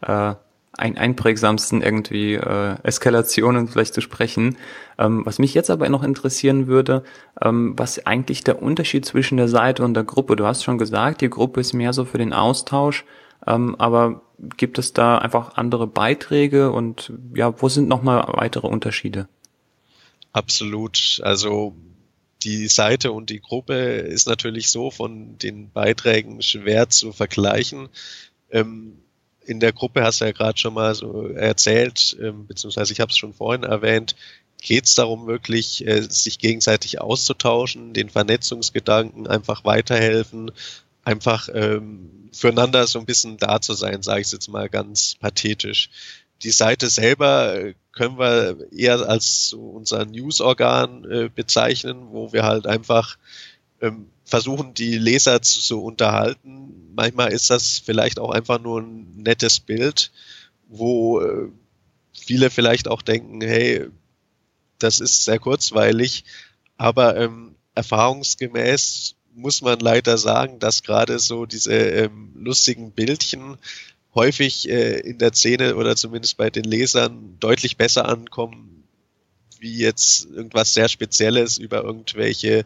äh, 0.00 0.34
ein, 0.78 0.96
einprägsamsten 0.96 1.82
irgendwie 1.82 2.34
äh, 2.34 2.76
Eskalationen 2.84 3.68
vielleicht 3.68 3.94
zu 3.94 4.00
sprechen. 4.00 4.56
Ähm, 4.96 5.26
was 5.26 5.38
mich 5.38 5.52
jetzt 5.52 5.70
aber 5.70 5.88
noch 5.88 6.04
interessieren 6.04 6.68
würde, 6.68 7.02
ähm, 7.42 7.74
was 7.76 8.06
eigentlich 8.06 8.44
der 8.44 8.62
Unterschied 8.62 9.04
zwischen 9.04 9.36
der 9.36 9.48
Seite 9.48 9.84
und 9.84 9.94
der 9.94 10.04
Gruppe? 10.04 10.36
Du 10.36 10.46
hast 10.46 10.64
schon 10.64 10.78
gesagt, 10.78 11.20
die 11.20 11.30
Gruppe 11.30 11.60
ist 11.60 11.72
mehr 11.72 11.92
so 11.92 12.04
für 12.04 12.18
den 12.18 12.32
Austausch, 12.32 13.04
ähm, 13.48 13.74
aber 13.76 14.22
gibt 14.56 14.78
es 14.78 14.92
da 14.92 15.18
einfach 15.18 15.56
andere 15.56 15.86
Beiträge 15.86 16.70
und 16.70 17.12
ja, 17.34 17.60
wo 17.60 17.68
sind 17.68 17.88
nochmal 17.88 18.24
weitere 18.28 18.66
Unterschiede? 18.66 19.28
Absolut. 20.32 21.20
Also 21.24 21.74
die 22.42 22.68
Seite 22.68 23.10
und 23.10 23.30
die 23.30 23.40
Gruppe 23.40 23.74
ist 23.74 24.28
natürlich 24.28 24.70
so 24.70 24.90
von 24.90 25.38
den 25.38 25.70
Beiträgen 25.70 26.42
schwer 26.42 26.88
zu 26.88 27.12
vergleichen. 27.12 27.88
Ähm, 28.50 28.98
in 29.44 29.60
der 29.60 29.72
Gruppe 29.72 30.02
hast 30.02 30.20
du 30.20 30.26
ja 30.26 30.32
gerade 30.32 30.58
schon 30.58 30.74
mal 30.74 30.94
so 30.94 31.26
erzählt, 31.28 32.16
ähm, 32.20 32.46
beziehungsweise 32.46 32.92
ich 32.92 33.00
habe 33.00 33.10
es 33.10 33.16
schon 33.16 33.32
vorhin 33.32 33.64
erwähnt, 33.64 34.14
geht 34.60 34.84
es 34.84 34.94
darum, 34.94 35.26
wirklich 35.26 35.86
äh, 35.86 36.02
sich 36.02 36.38
gegenseitig 36.38 37.00
auszutauschen, 37.00 37.94
den 37.94 38.10
Vernetzungsgedanken 38.10 39.26
einfach 39.26 39.64
weiterhelfen, 39.64 40.50
einfach 41.02 41.48
ähm, 41.52 42.10
füreinander 42.32 42.86
so 42.86 42.98
ein 42.98 43.06
bisschen 43.06 43.36
da 43.36 43.60
zu 43.60 43.74
sein, 43.74 44.02
sage 44.02 44.20
ich 44.20 44.32
jetzt 44.32 44.48
mal 44.48 44.68
ganz 44.68 45.14
pathetisch. 45.14 45.90
Die 46.42 46.50
Seite 46.50 46.88
selber 46.88 47.54
äh, 47.54 47.74
können 47.92 48.18
wir 48.18 48.70
eher 48.72 49.08
als 49.08 49.48
so 49.48 49.60
unser 49.60 50.04
Newsorgan 50.04 51.04
äh, 51.10 51.30
bezeichnen, 51.34 52.08
wo 52.10 52.32
wir 52.32 52.44
halt 52.44 52.66
einfach 52.66 53.18
ähm, 53.80 54.06
versuchen, 54.24 54.74
die 54.74 54.98
Leser 54.98 55.42
zu, 55.42 55.60
zu 55.60 55.82
unterhalten. 55.82 56.92
Manchmal 56.94 57.32
ist 57.32 57.50
das 57.50 57.78
vielleicht 57.78 58.20
auch 58.20 58.30
einfach 58.30 58.60
nur 58.60 58.82
ein 58.82 59.16
nettes 59.16 59.58
Bild, 59.60 60.12
wo 60.68 61.20
äh, 61.20 61.48
viele 62.12 62.50
vielleicht 62.50 62.88
auch 62.88 63.02
denken, 63.02 63.40
hey, 63.40 63.88
das 64.78 65.00
ist 65.00 65.24
sehr 65.24 65.38
kurzweilig, 65.38 66.24
aber 66.76 67.16
ähm, 67.16 67.56
erfahrungsgemäß 67.74 69.16
muss 69.38 69.62
man 69.62 69.78
leider 69.78 70.18
sagen, 70.18 70.58
dass 70.58 70.82
gerade 70.82 71.18
so 71.18 71.46
diese 71.46 71.74
ähm, 71.74 72.32
lustigen 72.34 72.90
Bildchen 72.90 73.56
häufig 74.14 74.68
äh, 74.68 74.98
in 75.00 75.18
der 75.18 75.32
Szene 75.32 75.76
oder 75.76 75.96
zumindest 75.96 76.36
bei 76.36 76.50
den 76.50 76.64
Lesern 76.64 77.36
deutlich 77.38 77.76
besser 77.76 78.08
ankommen, 78.08 78.84
wie 79.60 79.78
jetzt 79.78 80.26
irgendwas 80.26 80.74
sehr 80.74 80.88
Spezielles 80.88 81.58
über 81.58 81.82
irgendwelche 81.84 82.64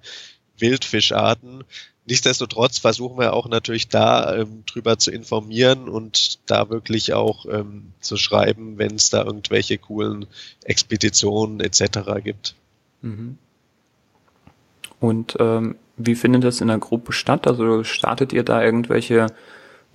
Wildfischarten. 0.58 1.64
Nichtsdestotrotz 2.06 2.78
versuchen 2.78 3.18
wir 3.18 3.32
auch 3.32 3.48
natürlich 3.48 3.88
da 3.88 4.34
ähm, 4.36 4.64
drüber 4.66 4.98
zu 4.98 5.10
informieren 5.10 5.88
und 5.88 6.40
da 6.46 6.68
wirklich 6.68 7.12
auch 7.12 7.46
ähm, 7.46 7.92
zu 8.00 8.16
schreiben, 8.16 8.78
wenn 8.78 8.96
es 8.96 9.10
da 9.10 9.22
irgendwelche 9.22 9.78
coolen 9.78 10.26
Expeditionen 10.64 11.60
etc. 11.60 12.00
gibt. 12.24 12.54
Mhm. 13.02 13.38
Und 14.98 15.36
ähm, 15.38 15.76
wie 15.96 16.14
findet 16.14 16.44
das 16.44 16.60
in 16.60 16.68
der 16.68 16.78
Gruppe 16.78 17.12
statt? 17.12 17.46
Also 17.46 17.84
startet 17.84 18.32
ihr 18.32 18.42
da 18.42 18.62
irgendwelche 18.62 19.26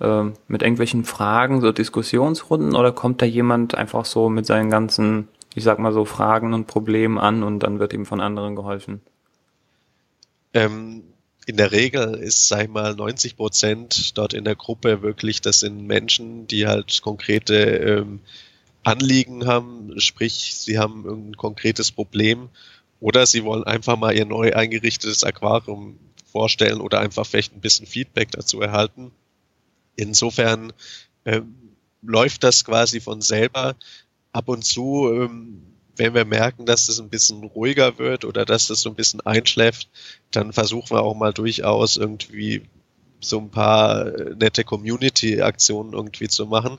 äh, 0.00 0.24
mit 0.46 0.62
irgendwelchen 0.62 1.04
Fragen, 1.04 1.60
so 1.60 1.72
Diskussionsrunden 1.72 2.74
oder 2.74 2.92
kommt 2.92 3.22
da 3.22 3.26
jemand 3.26 3.74
einfach 3.74 4.04
so 4.04 4.28
mit 4.28 4.46
seinen 4.46 4.70
ganzen, 4.70 5.28
ich 5.54 5.64
sag 5.64 5.78
mal 5.78 5.92
so 5.92 6.04
Fragen 6.04 6.54
und 6.54 6.66
Problemen 6.66 7.18
an 7.18 7.42
und 7.42 7.60
dann 7.60 7.78
wird 7.80 7.92
ihm 7.92 8.06
von 8.06 8.20
anderen 8.20 8.54
geholfen? 8.54 9.00
Ähm, 10.54 11.02
in 11.46 11.56
der 11.56 11.72
Regel 11.72 12.14
ist, 12.14 12.48
sag 12.48 12.64
ich 12.64 12.68
mal, 12.68 12.94
90 12.94 13.36
Prozent 13.36 14.16
dort 14.18 14.34
in 14.34 14.44
der 14.44 14.54
Gruppe 14.54 15.02
wirklich, 15.02 15.40
das 15.40 15.60
sind 15.60 15.86
Menschen, 15.86 16.46
die 16.46 16.66
halt 16.66 17.00
konkrete 17.02 17.54
ähm, 17.54 18.20
Anliegen 18.84 19.46
haben, 19.46 19.98
sprich, 19.98 20.54
sie 20.56 20.78
haben 20.78 21.06
ein 21.06 21.36
konkretes 21.36 21.90
Problem 21.90 22.50
oder 23.00 23.26
sie 23.26 23.44
wollen 23.44 23.64
einfach 23.64 23.96
mal 23.96 24.16
ihr 24.16 24.24
neu 24.24 24.52
eingerichtetes 24.52 25.24
Aquarium 25.24 25.98
vorstellen 26.30 26.80
oder 26.80 27.00
einfach 27.00 27.26
vielleicht 27.26 27.54
ein 27.54 27.60
bisschen 27.60 27.86
Feedback 27.86 28.30
dazu 28.30 28.60
erhalten. 28.60 29.12
Insofern 29.96 30.72
ähm, 31.24 31.54
läuft 32.02 32.44
das 32.44 32.64
quasi 32.64 33.00
von 33.00 33.20
selber. 33.20 33.76
Ab 34.32 34.48
und 34.48 34.64
zu 34.64 35.10
ähm, 35.12 35.62
wenn 35.98 36.14
wir 36.14 36.24
merken, 36.24 36.64
dass 36.64 36.88
es 36.88 37.00
ein 37.00 37.08
bisschen 37.08 37.42
ruhiger 37.42 37.98
wird 37.98 38.24
oder 38.24 38.44
dass 38.44 38.70
es 38.70 38.80
so 38.80 38.90
ein 38.90 38.94
bisschen 38.94 39.20
einschläft, 39.20 39.88
dann 40.30 40.52
versuchen 40.52 40.90
wir 40.90 41.02
auch 41.02 41.14
mal 41.14 41.32
durchaus 41.32 41.96
irgendwie 41.96 42.62
so 43.20 43.38
ein 43.40 43.50
paar 43.50 44.06
äh, 44.06 44.34
nette 44.36 44.64
Community-Aktionen 44.64 45.92
irgendwie 45.92 46.28
zu 46.28 46.46
machen. 46.46 46.78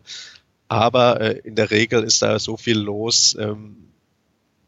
Aber 0.69 1.19
äh, 1.19 1.39
in 1.43 1.55
der 1.55 1.69
Regel 1.69 2.03
ist 2.03 2.21
da 2.21 2.39
so 2.39 2.55
viel 2.55 2.77
los 2.79 3.35
ähm, 3.39 3.88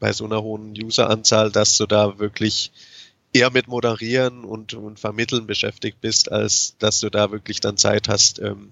bei 0.02 0.12
so 0.12 0.26
einer 0.26 0.42
hohen 0.42 0.74
Useranzahl, 0.84 1.52
dass 1.52 1.78
du 1.78 1.86
da 1.86 2.20
wirklich 2.20 2.72
eher 3.32 3.52
mit 3.52 3.70
Moderieren 3.70 4.44
und, 4.44 4.74
und 4.74 5.00
Vermitteln 5.00 5.48
beschäftigt 5.48 6.02
bist, 6.02 6.32
als 6.32 6.76
dass 6.80 7.00
du 7.00 7.10
da 7.10 7.32
wirklich 7.32 7.62
dann 7.62 7.78
Zeit 7.78 8.10
hast, 8.10 8.40
ähm, 8.40 8.72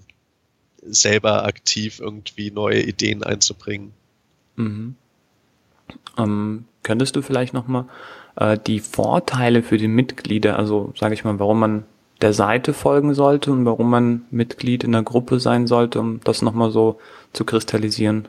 selber 0.82 1.46
aktiv 1.46 2.00
irgendwie 2.00 2.50
neue 2.50 2.82
Ideen 2.82 3.22
einzubringen. 3.22 3.92
Mhm. 4.56 4.96
Ähm, 6.18 6.64
könntest 6.82 7.16
du 7.16 7.22
vielleicht 7.22 7.54
nochmal 7.54 7.86
äh, 8.36 8.58
die 8.58 8.80
Vorteile 8.80 9.62
für 9.62 9.78
die 9.78 9.88
Mitglieder, 9.88 10.58
also 10.58 10.92
sage 10.98 11.14
ich 11.14 11.24
mal, 11.24 11.38
warum 11.38 11.60
man 11.60 11.84
der 12.20 12.32
Seite 12.32 12.74
folgen 12.74 13.14
sollte 13.14 13.52
und 13.52 13.64
warum 13.64 13.88
man 13.88 14.24
Mitglied 14.30 14.84
in 14.84 14.92
der 14.92 15.04
Gruppe 15.04 15.40
sein 15.40 15.66
sollte, 15.66 16.00
um 16.00 16.20
das 16.24 16.42
nochmal 16.42 16.70
so 16.70 16.98
zu 17.32 17.44
kristallisieren? 17.44 18.28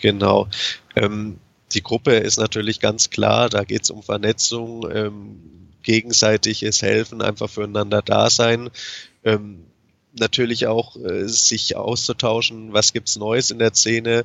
Genau. 0.00 0.48
Ähm, 0.96 1.38
die 1.74 1.82
Gruppe 1.82 2.16
ist 2.16 2.38
natürlich 2.38 2.80
ganz 2.80 3.10
klar, 3.10 3.48
da 3.48 3.64
geht 3.64 3.82
es 3.82 3.90
um 3.90 4.02
Vernetzung, 4.02 4.88
ähm, 4.90 5.40
gegenseitiges 5.82 6.82
Helfen, 6.82 7.22
einfach 7.22 7.50
füreinander 7.50 8.02
da 8.02 8.30
sein. 8.30 8.70
Ähm, 9.24 9.64
natürlich 10.12 10.66
auch 10.66 10.96
äh, 10.96 11.26
sich 11.28 11.76
auszutauschen, 11.76 12.72
was 12.72 12.92
gibt's 12.92 13.16
Neues 13.16 13.50
in 13.50 13.58
der 13.58 13.74
Szene. 13.74 14.24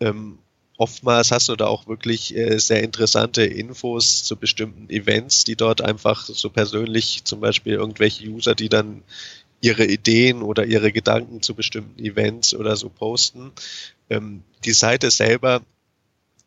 Ähm, 0.00 0.38
oftmals 0.76 1.32
hast 1.32 1.48
du 1.48 1.56
da 1.56 1.66
auch 1.66 1.86
wirklich 1.86 2.36
äh, 2.36 2.58
sehr 2.58 2.82
interessante 2.82 3.44
Infos 3.44 4.24
zu 4.24 4.36
bestimmten 4.36 4.88
Events, 4.90 5.44
die 5.44 5.56
dort 5.56 5.82
einfach 5.82 6.24
so 6.24 6.50
persönlich, 6.50 7.24
zum 7.24 7.40
Beispiel 7.40 7.74
irgendwelche 7.74 8.28
User, 8.28 8.54
die 8.54 8.68
dann 8.68 9.02
ihre 9.60 9.84
Ideen 9.84 10.42
oder 10.42 10.64
ihre 10.66 10.92
Gedanken 10.92 11.42
zu 11.42 11.54
bestimmten 11.54 12.02
Events 12.02 12.54
oder 12.54 12.76
so 12.76 12.88
posten. 12.88 13.50
Ähm, 14.08 14.44
die 14.64 14.72
Seite 14.72 15.10
selber, 15.10 15.62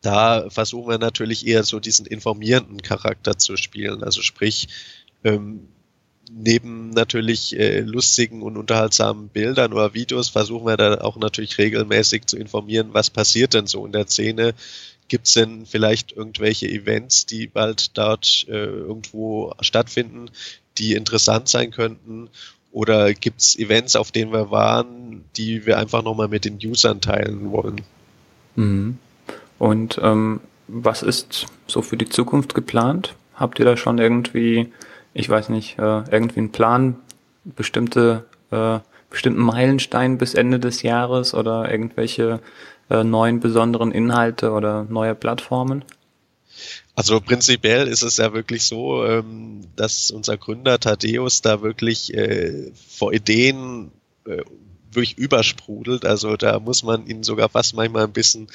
da 0.01 0.49
versuchen 0.49 0.89
wir 0.89 0.97
natürlich 0.97 1.45
eher 1.45 1.63
so 1.63 1.79
diesen 1.79 2.05
informierenden 2.05 2.81
Charakter 2.81 3.37
zu 3.37 3.55
spielen. 3.55 4.03
Also 4.03 4.21
sprich, 4.21 4.67
ähm, 5.23 5.67
neben 6.31 6.89
natürlich 6.91 7.57
äh, 7.57 7.81
lustigen 7.81 8.41
und 8.41 8.57
unterhaltsamen 8.57 9.29
Bildern 9.29 9.73
oder 9.73 9.93
Videos 9.93 10.29
versuchen 10.29 10.65
wir 10.65 10.77
da 10.77 11.01
auch 11.01 11.17
natürlich 11.17 11.57
regelmäßig 11.57 12.25
zu 12.25 12.37
informieren, 12.37 12.89
was 12.93 13.09
passiert 13.09 13.53
denn 13.53 13.67
so 13.67 13.85
in 13.85 13.91
der 13.91 14.07
Szene. 14.07 14.53
Gibt 15.07 15.27
es 15.27 15.33
denn 15.33 15.65
vielleicht 15.65 16.13
irgendwelche 16.13 16.69
Events, 16.69 17.25
die 17.25 17.47
bald 17.47 17.97
dort 17.97 18.45
äh, 18.47 18.65
irgendwo 18.65 19.53
stattfinden, 19.59 20.31
die 20.77 20.93
interessant 20.93 21.49
sein 21.49 21.71
könnten? 21.71 22.29
Oder 22.71 23.13
gibt 23.13 23.41
es 23.41 23.59
Events, 23.59 23.97
auf 23.97 24.13
denen 24.13 24.31
wir 24.31 24.49
waren, 24.51 25.25
die 25.35 25.65
wir 25.65 25.77
einfach 25.77 26.01
nochmal 26.01 26.29
mit 26.29 26.45
den 26.45 26.57
Usern 26.63 27.01
teilen 27.01 27.51
wollen? 27.51 27.81
Mhm. 28.55 28.97
Und 29.61 29.99
ähm, 30.01 30.39
was 30.67 31.03
ist 31.03 31.45
so 31.67 31.81
für 31.81 31.97
die 31.97 32.09
Zukunft 32.09 32.55
geplant? 32.55 33.15
Habt 33.35 33.59
ihr 33.59 33.65
da 33.65 33.77
schon 33.77 33.97
irgendwie 33.97 34.71
ich 35.13 35.29
weiß 35.29 35.49
nicht, 35.49 35.77
äh, 35.77 36.03
irgendwie 36.11 36.39
einen 36.39 36.51
Plan, 36.51 36.95
bestimmte, 37.43 38.25
äh, 38.51 38.79
bestimmten 39.09 39.41
Meilenstein 39.41 40.17
bis 40.17 40.33
Ende 40.33 40.59
des 40.59 40.83
Jahres 40.83 41.33
oder 41.33 41.69
irgendwelche 41.69 42.39
äh, 42.89 43.03
neuen 43.03 43.39
besonderen 43.39 43.91
Inhalte 43.91 44.51
oder 44.51 44.85
neue 44.89 45.15
Plattformen? 45.15 45.83
Also 46.95 47.19
prinzipiell 47.19 47.87
ist 47.87 48.03
es 48.03 48.17
ja 48.17 48.33
wirklich 48.33 48.63
so, 48.63 49.05
ähm, 49.05 49.61
dass 49.75 50.11
unser 50.11 50.37
Gründer 50.37 50.79
Thaddeus 50.79 51.41
da 51.41 51.61
wirklich 51.61 52.13
äh, 52.13 52.71
vor 52.89 53.13
Ideen 53.13 53.91
äh, 54.25 54.43
wirklich 54.91 55.17
übersprudelt. 55.17 56.05
Also 56.05 56.37
da 56.37 56.59
muss 56.59 56.83
man 56.83 57.07
ihn 57.07 57.23
sogar 57.23 57.49
fast 57.49 57.75
manchmal 57.75 58.03
ein 58.03 58.11
bisschen 58.11 58.47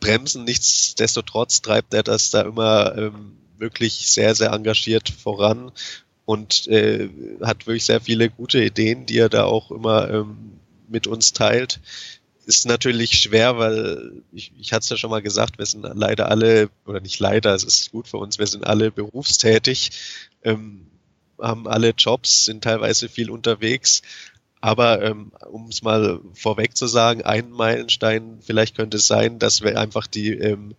bremsen. 0.00 0.44
Nichtsdestotrotz 0.44 1.62
treibt 1.62 1.94
er 1.94 2.02
das 2.02 2.30
da 2.30 2.42
immer 2.42 2.96
ähm, 2.96 3.36
wirklich 3.58 4.08
sehr, 4.08 4.34
sehr 4.34 4.52
engagiert 4.52 5.08
voran 5.10 5.72
und 6.24 6.66
äh, 6.68 7.08
hat 7.42 7.66
wirklich 7.66 7.84
sehr 7.84 8.00
viele 8.00 8.28
gute 8.30 8.62
Ideen, 8.62 9.06
die 9.06 9.18
er 9.18 9.28
da 9.28 9.44
auch 9.44 9.70
immer 9.70 10.10
ähm, 10.10 10.60
mit 10.88 11.06
uns 11.06 11.32
teilt. 11.32 11.80
ist 12.46 12.66
natürlich 12.66 13.12
schwer, 13.18 13.58
weil 13.58 14.22
ich, 14.32 14.52
ich 14.58 14.72
hatte 14.72 14.84
es 14.84 14.88
ja 14.90 14.96
schon 14.96 15.10
mal 15.10 15.22
gesagt, 15.22 15.58
wir 15.58 15.66
sind 15.66 15.86
leider 15.94 16.30
alle, 16.30 16.70
oder 16.86 17.00
nicht 17.00 17.18
leider, 17.18 17.54
es 17.54 17.64
ist 17.64 17.92
gut 17.92 18.08
für 18.08 18.18
uns, 18.18 18.38
wir 18.38 18.46
sind 18.46 18.66
alle 18.66 18.90
berufstätig, 18.90 19.90
ähm, 20.42 20.86
haben 21.40 21.68
alle 21.68 21.90
Jobs, 21.96 22.46
sind 22.46 22.64
teilweise 22.64 23.08
viel 23.08 23.30
unterwegs. 23.30 24.02
Aber 24.60 25.02
ähm, 25.02 25.32
um 25.50 25.68
es 25.68 25.82
mal 25.82 26.20
vorweg 26.34 26.76
zu 26.76 26.86
sagen, 26.86 27.22
ein 27.22 27.50
Meilenstein 27.50 28.38
vielleicht 28.40 28.76
könnte 28.76 28.96
es 28.96 29.06
sein, 29.06 29.38
dass 29.38 29.62
wir 29.62 29.78
einfach 29.78 30.06
die 30.06 30.30
ähm, 30.30 30.74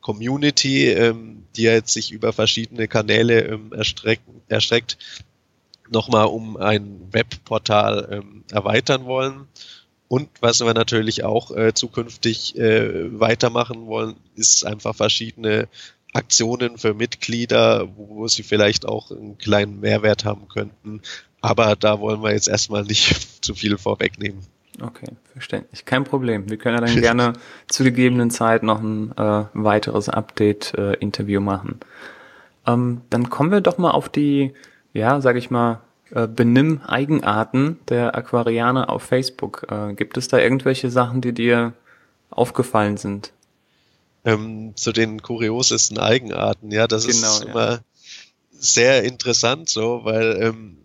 Community, 0.00 0.88
ähm, 0.88 1.44
die 1.56 1.62
jetzt 1.62 1.92
sich 1.92 2.12
über 2.12 2.32
verschiedene 2.32 2.88
Kanäle 2.88 3.40
ähm, 3.40 3.72
erstrecken, 3.72 4.42
erstreckt, 4.48 4.98
nochmal 5.90 6.26
um 6.26 6.56
ein 6.56 7.08
Webportal 7.10 8.08
ähm, 8.12 8.44
erweitern 8.52 9.06
wollen. 9.06 9.48
Und 10.08 10.28
was 10.40 10.60
wir 10.60 10.74
natürlich 10.74 11.24
auch 11.24 11.50
äh, 11.50 11.74
zukünftig 11.74 12.56
äh, 12.56 13.18
weitermachen 13.18 13.86
wollen, 13.86 14.14
ist 14.36 14.64
einfach 14.64 14.94
verschiedene 14.94 15.68
Aktionen 16.16 16.78
für 16.78 16.94
Mitglieder, 16.94 17.88
wo 17.96 18.26
sie 18.28 18.42
vielleicht 18.42 18.86
auch 18.86 19.10
einen 19.10 19.38
kleinen 19.38 19.80
Mehrwert 19.80 20.24
haben 20.24 20.48
könnten. 20.48 21.02
Aber 21.40 21.76
da 21.76 22.00
wollen 22.00 22.22
wir 22.22 22.32
jetzt 22.32 22.48
erstmal 22.48 22.84
nicht 22.84 23.14
zu 23.44 23.54
viel 23.54 23.78
vorwegnehmen. 23.78 24.40
Okay, 24.80 25.06
verständlich. 25.32 25.84
Kein 25.84 26.04
Problem. 26.04 26.50
Wir 26.50 26.58
können 26.58 26.78
ja 26.78 26.86
dann 26.86 27.00
gerne 27.00 27.32
zu 27.68 27.82
gegebenen 27.82 28.30
Zeit 28.30 28.62
noch 28.62 28.80
ein 28.82 29.12
äh, 29.16 29.44
weiteres 29.54 30.08
Update-Interview 30.08 31.40
äh, 31.40 31.44
machen. 31.44 31.80
Ähm, 32.66 33.00
dann 33.08 33.30
kommen 33.30 33.52
wir 33.52 33.60
doch 33.60 33.78
mal 33.78 33.92
auf 33.92 34.08
die, 34.08 34.52
ja, 34.92 35.20
sag 35.20 35.36
ich 35.36 35.50
mal, 35.50 35.80
äh, 36.10 36.26
Benimm-Eigenarten 36.26 37.78
der 37.88 38.14
Aquarianer 38.14 38.90
auf 38.90 39.02
Facebook. 39.02 39.66
Äh, 39.70 39.94
gibt 39.94 40.18
es 40.18 40.28
da 40.28 40.38
irgendwelche 40.38 40.90
Sachen, 40.90 41.20
die 41.20 41.32
dir 41.32 41.72
aufgefallen 42.30 42.96
sind? 42.96 43.32
Ähm, 44.26 44.72
zu 44.76 44.92
den 44.92 45.22
kuriosesten 45.22 45.98
Eigenarten, 45.98 46.70
ja, 46.70 46.86
das 46.86 47.06
genau, 47.06 47.36
ist 47.36 47.44
immer 47.44 47.70
ja. 47.70 47.84
sehr 48.50 49.04
interessant 49.04 49.70
so, 49.70 50.00
weil 50.04 50.42
ähm, 50.42 50.78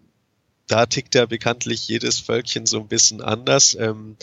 da 0.68 0.86
tickt 0.86 1.16
ja 1.16 1.26
bekanntlich 1.26 1.88
jedes 1.88 2.20
Völkchen 2.20 2.66
so 2.66 2.80
ein 2.80 2.88
bisschen 2.88 3.20
anders. 3.20 3.76
Ähm, 3.78 4.16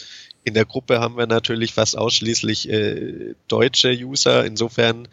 in 0.45 0.55
der 0.55 0.65
Gruppe 0.65 0.99
haben 0.99 1.19
wir 1.19 1.27
natürlich 1.27 1.75
fast 1.75 1.99
ausschließlich 1.99 2.71
äh, 2.71 3.35
deutsche 3.49 3.91
User. 3.91 4.47
Insofern 4.47 5.09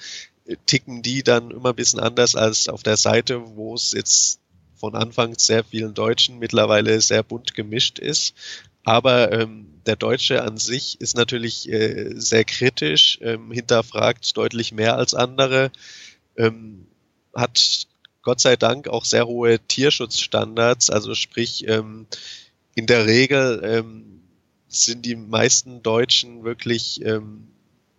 äh, 0.45 0.55
ticken 0.65 1.01
die 1.01 1.23
dann 1.23 1.51
immer 1.51 1.69
ein 1.69 1.75
bisschen 1.75 1.99
anders 1.99 2.35
als 2.35 2.69
auf 2.69 2.83
der 2.83 2.95
Seite, 2.95 3.41
wo 3.55 3.73
es 3.73 3.91
jetzt 3.91 4.39
von 4.75 4.95
Anfang 4.95 5.37
sehr 5.37 5.63
vielen 5.65 5.93
Deutschen 5.93 6.39
mittlerweile 6.39 7.01
sehr 7.01 7.23
bunt 7.23 7.53
gemischt 7.53 7.99
ist. 7.99 8.33
Aber 8.85 9.31
ähm, 9.31 9.81
der 9.85 9.95
Deutsche 9.95 10.43
an 10.43 10.57
sich 10.57 11.01
ist 11.01 11.17
natürlich 11.17 11.69
äh, 11.69 12.13
sehr 12.15 12.45
kritisch, 12.45 13.19
ähm, 13.21 13.51
hinterfragt 13.51 14.37
deutlich 14.37 14.71
mehr 14.71 14.95
als 14.95 15.13
andere, 15.13 15.71
ähm, 16.37 16.87
hat 17.33 17.87
Gott 18.21 18.39
sei 18.39 18.55
Dank 18.55 18.87
auch 18.87 19.03
sehr 19.03 19.27
hohe 19.27 19.59
Tierschutzstandards. 19.59 20.89
Also 20.89 21.15
sprich, 21.15 21.67
ähm, 21.67 22.07
in 22.75 22.85
der 22.85 23.05
Regel 23.07 23.61
ähm, 23.63 24.21
sind 24.67 25.05
die 25.05 25.15
meisten 25.15 25.81
Deutschen 25.81 26.43
wirklich 26.43 27.03
ähm, 27.03 27.47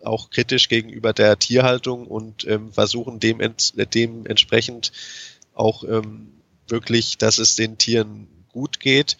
auch 0.03 0.29
kritisch 0.29 0.69
gegenüber 0.69 1.11
der 1.11 1.37
Tierhaltung 1.37 2.07
und 2.07 2.47
ähm, 2.47 2.71
versuchen 2.71 3.19
dem, 3.19 3.41
dementsprechend 3.93 4.91
auch 5.53 5.83
ähm, 5.83 6.31
wirklich, 6.67 7.17
dass 7.17 7.39
es 7.39 7.55
den 7.55 7.77
Tieren 7.77 8.27
gut 8.49 8.79
geht. 8.79 9.17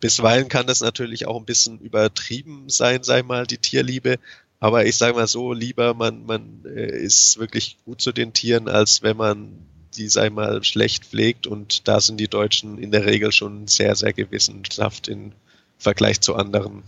Bisweilen 0.00 0.48
kann 0.48 0.66
das 0.66 0.80
natürlich 0.80 1.26
auch 1.26 1.38
ein 1.38 1.44
bisschen 1.44 1.78
übertrieben 1.78 2.68
sein, 2.68 3.02
sei 3.02 3.22
mal, 3.22 3.46
die 3.46 3.58
Tierliebe. 3.58 4.18
Aber 4.58 4.84
ich 4.86 4.96
sage 4.96 5.14
mal 5.14 5.26
so, 5.26 5.52
lieber 5.52 5.94
man, 5.94 6.26
man 6.26 6.64
äh, 6.64 7.02
ist 7.02 7.38
wirklich 7.38 7.78
gut 7.84 8.00
zu 8.00 8.12
den 8.12 8.32
Tieren, 8.32 8.68
als 8.68 9.02
wenn 9.02 9.16
man 9.16 9.66
die 9.96 10.08
sei 10.08 10.30
mal 10.30 10.62
schlecht 10.62 11.04
pflegt 11.04 11.46
und 11.46 11.88
da 11.88 12.00
sind 12.00 12.18
die 12.18 12.28
Deutschen 12.28 12.78
in 12.78 12.92
der 12.92 13.06
Regel 13.06 13.32
schon 13.32 13.66
sehr, 13.66 13.96
sehr 13.96 14.12
gewissenhaft 14.12 15.08
im 15.08 15.32
Vergleich 15.78 16.20
zu 16.20 16.36
anderen, 16.36 16.82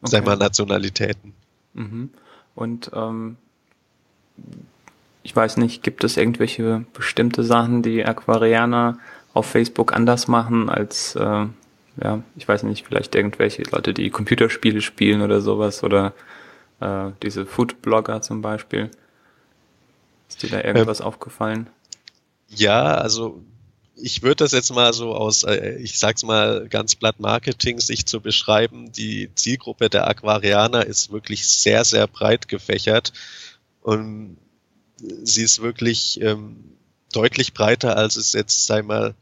okay. 0.00 0.10
sei 0.10 0.20
mal 0.20 0.36
Nationalitäten. 0.36 1.34
Mhm. 1.74 2.10
Und 2.54 2.90
ähm, 2.94 3.36
ich 5.22 5.34
weiß 5.34 5.58
nicht, 5.58 5.82
gibt 5.82 6.04
es 6.04 6.16
irgendwelche 6.16 6.84
bestimmte 6.92 7.44
Sachen, 7.44 7.82
die 7.82 8.04
Aquarianer 8.04 8.98
auf 9.32 9.46
Facebook 9.46 9.92
anders 9.92 10.28
machen 10.28 10.68
als, 10.68 11.16
äh, 11.16 11.46
ja, 12.02 12.22
ich 12.36 12.46
weiß 12.46 12.64
nicht, 12.64 12.86
vielleicht 12.86 13.14
irgendwelche 13.14 13.62
Leute, 13.62 13.94
die 13.94 14.10
Computerspiele 14.10 14.80
spielen 14.80 15.22
oder 15.22 15.40
sowas 15.40 15.82
oder 15.82 16.12
äh, 16.80 17.10
diese 17.22 17.46
Foodblogger 17.46 18.20
zum 18.22 18.42
Beispiel? 18.42 18.90
Ist 20.28 20.42
dir 20.42 20.50
da 20.50 20.62
irgendwas 20.62 21.00
ähm, 21.00 21.06
aufgefallen? 21.06 21.70
Ja, 22.48 22.94
also 22.94 23.42
ich 23.96 24.22
würde 24.22 24.36
das 24.36 24.52
jetzt 24.52 24.72
mal 24.72 24.92
so 24.92 25.14
aus, 25.14 25.44
äh, 25.44 25.76
ich 25.76 25.98
sag's 25.98 26.24
mal 26.24 26.68
ganz 26.68 26.96
platt 26.96 27.20
Marketing 27.20 27.80
sich 27.80 28.06
zu 28.06 28.20
beschreiben. 28.20 28.92
Die 28.92 29.30
Zielgruppe 29.34 29.88
der 29.88 30.08
Aquarianer 30.08 30.86
ist 30.86 31.12
wirklich 31.12 31.46
sehr, 31.46 31.84
sehr 31.84 32.06
breit 32.06 32.48
gefächert 32.48 33.12
und 33.82 34.38
sie 35.22 35.42
ist 35.42 35.62
wirklich 35.62 36.20
ähm, 36.20 36.76
deutlich 37.12 37.54
breiter, 37.54 37.96
als 37.96 38.16
es 38.16 38.32
jetzt, 38.32 38.66
sei 38.66 38.82
mal, 38.82 39.14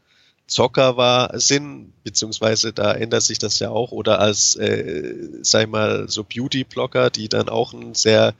Zocker 0.53 0.97
war, 0.97 1.39
sind, 1.39 1.91
beziehungsweise 2.03 2.73
da 2.73 2.93
ändert 2.93 3.23
sich 3.23 3.39
das 3.39 3.57
ja 3.59 3.69
auch, 3.69 3.91
oder 3.91 4.19
als, 4.19 4.55
äh, 4.55 5.15
sei 5.41 5.65
mal, 5.65 6.07
so 6.09 6.23
Beauty-Blogger, 6.23 7.09
die 7.09 7.27
dann 7.27 7.49
auch 7.49 7.73
ein 7.73 7.95
sehr 7.95 8.35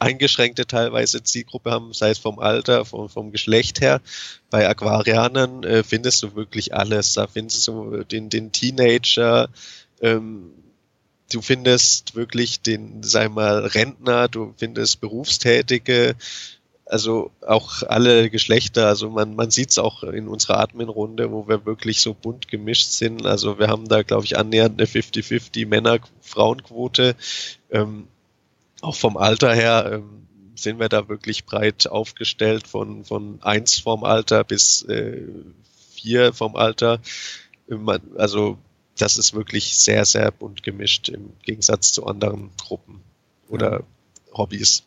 eingeschränkte 0.00 0.66
teilweise 0.66 1.22
Zielgruppe 1.22 1.70
haben, 1.70 1.92
sei 1.92 2.10
es 2.10 2.18
vom 2.18 2.40
Alter, 2.40 2.84
vom, 2.84 3.08
vom 3.08 3.30
Geschlecht 3.30 3.80
her. 3.80 4.00
Bei 4.50 4.68
Aquarianern 4.68 5.62
äh, 5.62 5.84
findest 5.84 6.24
du 6.24 6.34
wirklich 6.34 6.74
alles. 6.74 7.14
Da 7.14 7.28
findest 7.28 7.68
du 7.68 8.02
den, 8.02 8.28
den 8.28 8.50
Teenager, 8.50 9.48
ähm, 10.00 10.50
du 11.32 11.40
findest 11.40 12.16
wirklich 12.16 12.60
den, 12.60 13.04
sei 13.04 13.28
mal, 13.28 13.64
Rentner, 13.66 14.26
du 14.26 14.52
findest 14.56 15.00
Berufstätige, 15.00 16.16
also 16.92 17.30
auch 17.40 17.82
alle 17.84 18.28
Geschlechter, 18.28 18.86
also 18.86 19.08
man, 19.08 19.34
man 19.34 19.50
sieht 19.50 19.70
es 19.70 19.78
auch 19.78 20.02
in 20.02 20.28
unserer 20.28 20.58
Admin-Runde, 20.58 21.32
wo 21.32 21.48
wir 21.48 21.64
wirklich 21.64 22.02
so 22.02 22.12
bunt 22.12 22.48
gemischt 22.48 22.90
sind. 22.90 23.24
Also 23.24 23.58
wir 23.58 23.68
haben 23.68 23.88
da, 23.88 24.02
glaube 24.02 24.26
ich, 24.26 24.36
annähernd 24.36 24.78
eine 24.78 24.86
50-50 24.86 25.66
Männer-Frauen-Quote. 25.66 27.16
Ähm, 27.70 28.08
auch 28.82 28.94
vom 28.94 29.16
Alter 29.16 29.54
her 29.54 29.90
ähm, 29.90 30.26
sind 30.54 30.78
wir 30.80 30.90
da 30.90 31.08
wirklich 31.08 31.46
breit 31.46 31.86
aufgestellt, 31.86 32.68
von, 32.68 33.04
von 33.04 33.38
eins 33.40 33.78
vom 33.78 34.04
Alter 34.04 34.44
bis 34.44 34.82
äh, 34.82 35.22
vier 35.94 36.34
vom 36.34 36.56
Alter. 36.56 37.00
Also 38.18 38.58
das 38.98 39.16
ist 39.16 39.32
wirklich 39.32 39.78
sehr, 39.78 40.04
sehr 40.04 40.30
bunt 40.30 40.62
gemischt 40.62 41.08
im 41.08 41.32
Gegensatz 41.42 41.92
zu 41.92 42.06
anderen 42.06 42.50
Gruppen 42.58 43.00
oder 43.48 43.80
ja. 43.80 44.36
Hobbys. 44.36 44.84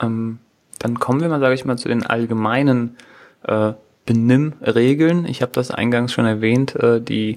Ähm, 0.00 0.40
dann 0.82 0.98
kommen 0.98 1.20
wir 1.20 1.28
mal, 1.28 1.40
sage 1.40 1.54
ich 1.54 1.64
mal, 1.64 1.78
zu 1.78 1.88
den 1.88 2.04
allgemeinen 2.04 2.96
äh, 3.44 3.72
Benimmregeln. 4.04 5.26
Ich 5.26 5.42
habe 5.42 5.52
das 5.52 5.70
eingangs 5.70 6.12
schon 6.12 6.26
erwähnt, 6.26 6.74
äh, 6.74 7.00
die 7.00 7.36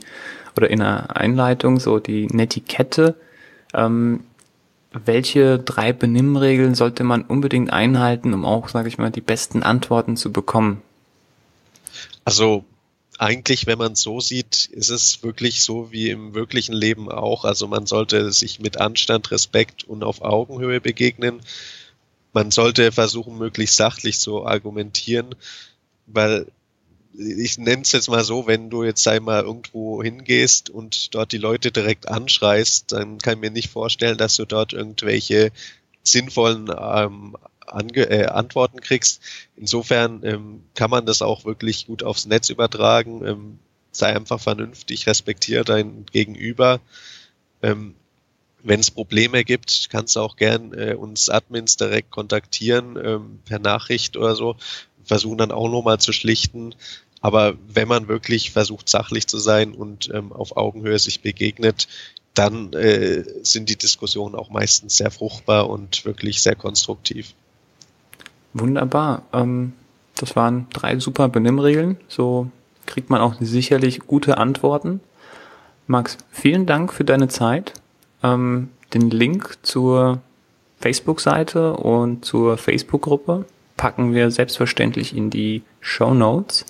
oder 0.58 0.70
in 0.70 0.80
der 0.80 1.16
Einleitung 1.16 1.80
so 1.80 2.00
die 2.00 2.28
Netiquette. 2.28 3.16
Ähm, 3.74 4.22
welche 4.92 5.60
drei 5.60 5.94
Benimmregeln 5.94 6.74
sollte 6.74 7.04
man 7.04 7.22
unbedingt 7.22 7.72
einhalten, 7.72 8.34
um 8.34 8.46
auch, 8.46 8.70
sage 8.70 8.88
ich 8.88 8.98
mal, 8.98 9.12
die 9.12 9.22
besten 9.22 9.62
Antworten 9.62 10.18
zu 10.18 10.32
bekommen? 10.32 10.82
Also 12.24 12.64
eigentlich, 13.20 13.68
wenn 13.68 13.78
man 13.78 13.92
es 13.92 14.02
so 14.02 14.20
sieht, 14.20 14.66
ist 14.66 14.90
es 14.90 15.22
wirklich 15.22 15.62
so 15.62 15.92
wie 15.92 16.10
im 16.10 16.34
wirklichen 16.34 16.74
Leben 16.74 17.12
auch. 17.12 17.46
Also 17.46 17.68
man 17.68 17.86
sollte 17.86 18.32
sich 18.32 18.60
mit 18.60 18.80
Anstand, 18.80 19.30
Respekt 19.32 19.84
und 19.84 20.04
auf 20.04 20.22
Augenhöhe 20.22 20.82
begegnen. 20.82 21.42
Man 22.36 22.52
sollte 22.52 22.92
versuchen, 22.92 23.38
möglichst 23.38 23.78
sachlich 23.78 24.20
zu 24.20 24.46
argumentieren, 24.46 25.36
weil 26.06 26.48
ich 27.18 27.58
nenne 27.58 27.84
es 27.84 27.94
jetzt 27.94 28.10
mal 28.10 28.26
so, 28.26 28.46
wenn 28.46 28.70
du 28.70 28.84
jetzt 28.84 29.08
einmal 29.08 29.44
irgendwo 29.44 30.04
hingehst 30.04 30.70
und 30.70 31.16
dort 31.16 31.32
die 31.32 31.38
Leute 31.38 31.72
direkt 31.72 32.10
anschreist, 32.10 32.92
dann 32.92 33.20
kann 33.20 33.36
ich 33.36 33.40
mir 33.40 33.52
nicht 33.52 33.70
vorstellen, 33.70 34.18
dass 34.18 34.36
du 34.36 34.44
dort 34.44 34.74
irgendwelche 34.74 35.54
sinnvollen 36.04 36.70
ähm, 36.78 37.38
Ange 37.66 38.10
äh, 38.10 38.26
Antworten 38.26 38.82
kriegst. 38.82 39.22
Insofern 39.56 40.22
ähm, 40.26 40.62
kann 40.74 40.90
man 40.90 41.06
das 41.06 41.22
auch 41.22 41.46
wirklich 41.46 41.88
gut 41.88 42.04
aufs 42.04 42.26
Netz 42.26 42.50
übertragen. 42.50 43.26
Ähm, 43.26 43.60
sei 43.94 44.14
einfach 44.14 44.42
vernünftig, 44.42 45.08
respektiere 45.08 45.64
dein 45.64 46.06
Gegenüber. 46.12 46.82
Ähm, 47.62 47.96
Wenn 48.66 48.80
es 48.80 48.90
Probleme 48.90 49.44
gibt, 49.44 49.90
kannst 49.92 50.16
du 50.16 50.22
auch 50.22 50.38
gern 50.38 50.74
äh, 50.74 50.96
uns 50.96 51.30
Admins 51.30 51.78
direkt 51.78 52.10
kontaktieren 52.10 52.98
ähm, 53.02 53.40
per 53.46 53.60
Nachricht 53.60 54.18
oder 54.18 54.36
so. 54.36 54.56
Versuchen 55.04 55.38
dann 55.38 55.52
auch 55.52 55.70
nochmal 55.70 56.00
zu 56.00 56.12
schlichten. 56.12 56.74
Aber 57.22 57.54
wenn 57.68 57.88
man 57.88 58.08
wirklich 58.08 58.50
versucht, 58.50 58.90
sachlich 58.90 59.28
zu 59.28 59.38
sein 59.38 59.74
und 59.76 60.10
ähm, 60.12 60.34
auf 60.34 60.58
Augenhöhe 60.58 60.98
sich 60.98 61.22
begegnet, 61.22 61.88
dann 62.34 62.74
äh, 62.74 63.24
sind 63.44 63.70
die 63.70 63.78
Diskussionen 63.78 64.34
auch 64.34 64.50
meistens 64.50 64.98
sehr 64.98 65.12
fruchtbar 65.12 65.70
und 65.70 66.04
wirklich 66.04 66.42
sehr 66.42 66.56
konstruktiv. 66.56 67.36
Wunderbar. 68.56 69.22
Ähm, 69.32 69.74
das 70.16 70.36
waren 70.36 70.66
drei 70.74 71.00
super 71.00 71.30
Benimmregeln. 71.30 71.98
So 72.08 72.50
kriegt 72.88 73.12
man 73.12 73.22
auch 73.22 73.36
sicherlich 73.40 74.00
gute 74.00 74.40
Antworten. 74.40 75.02
Max, 75.86 76.18
vielen 76.32 76.66
Dank 76.66 76.92
für 76.92 77.04
deine 77.04 77.28
Zeit. 77.28 77.74
Ähm, 78.26 78.70
den 78.94 79.10
Link 79.12 79.58
zur 79.62 80.22
Facebook-Seite 80.80 81.74
und 81.74 82.24
zur 82.26 82.58
Facebook-Gruppe 82.58 83.46
packen 83.78 84.14
wir 84.14 84.32
selbstverständlich 84.32 85.16
in 85.16 85.30
die 85.30 85.62
Show 85.80 86.14
Notes. 86.14 86.66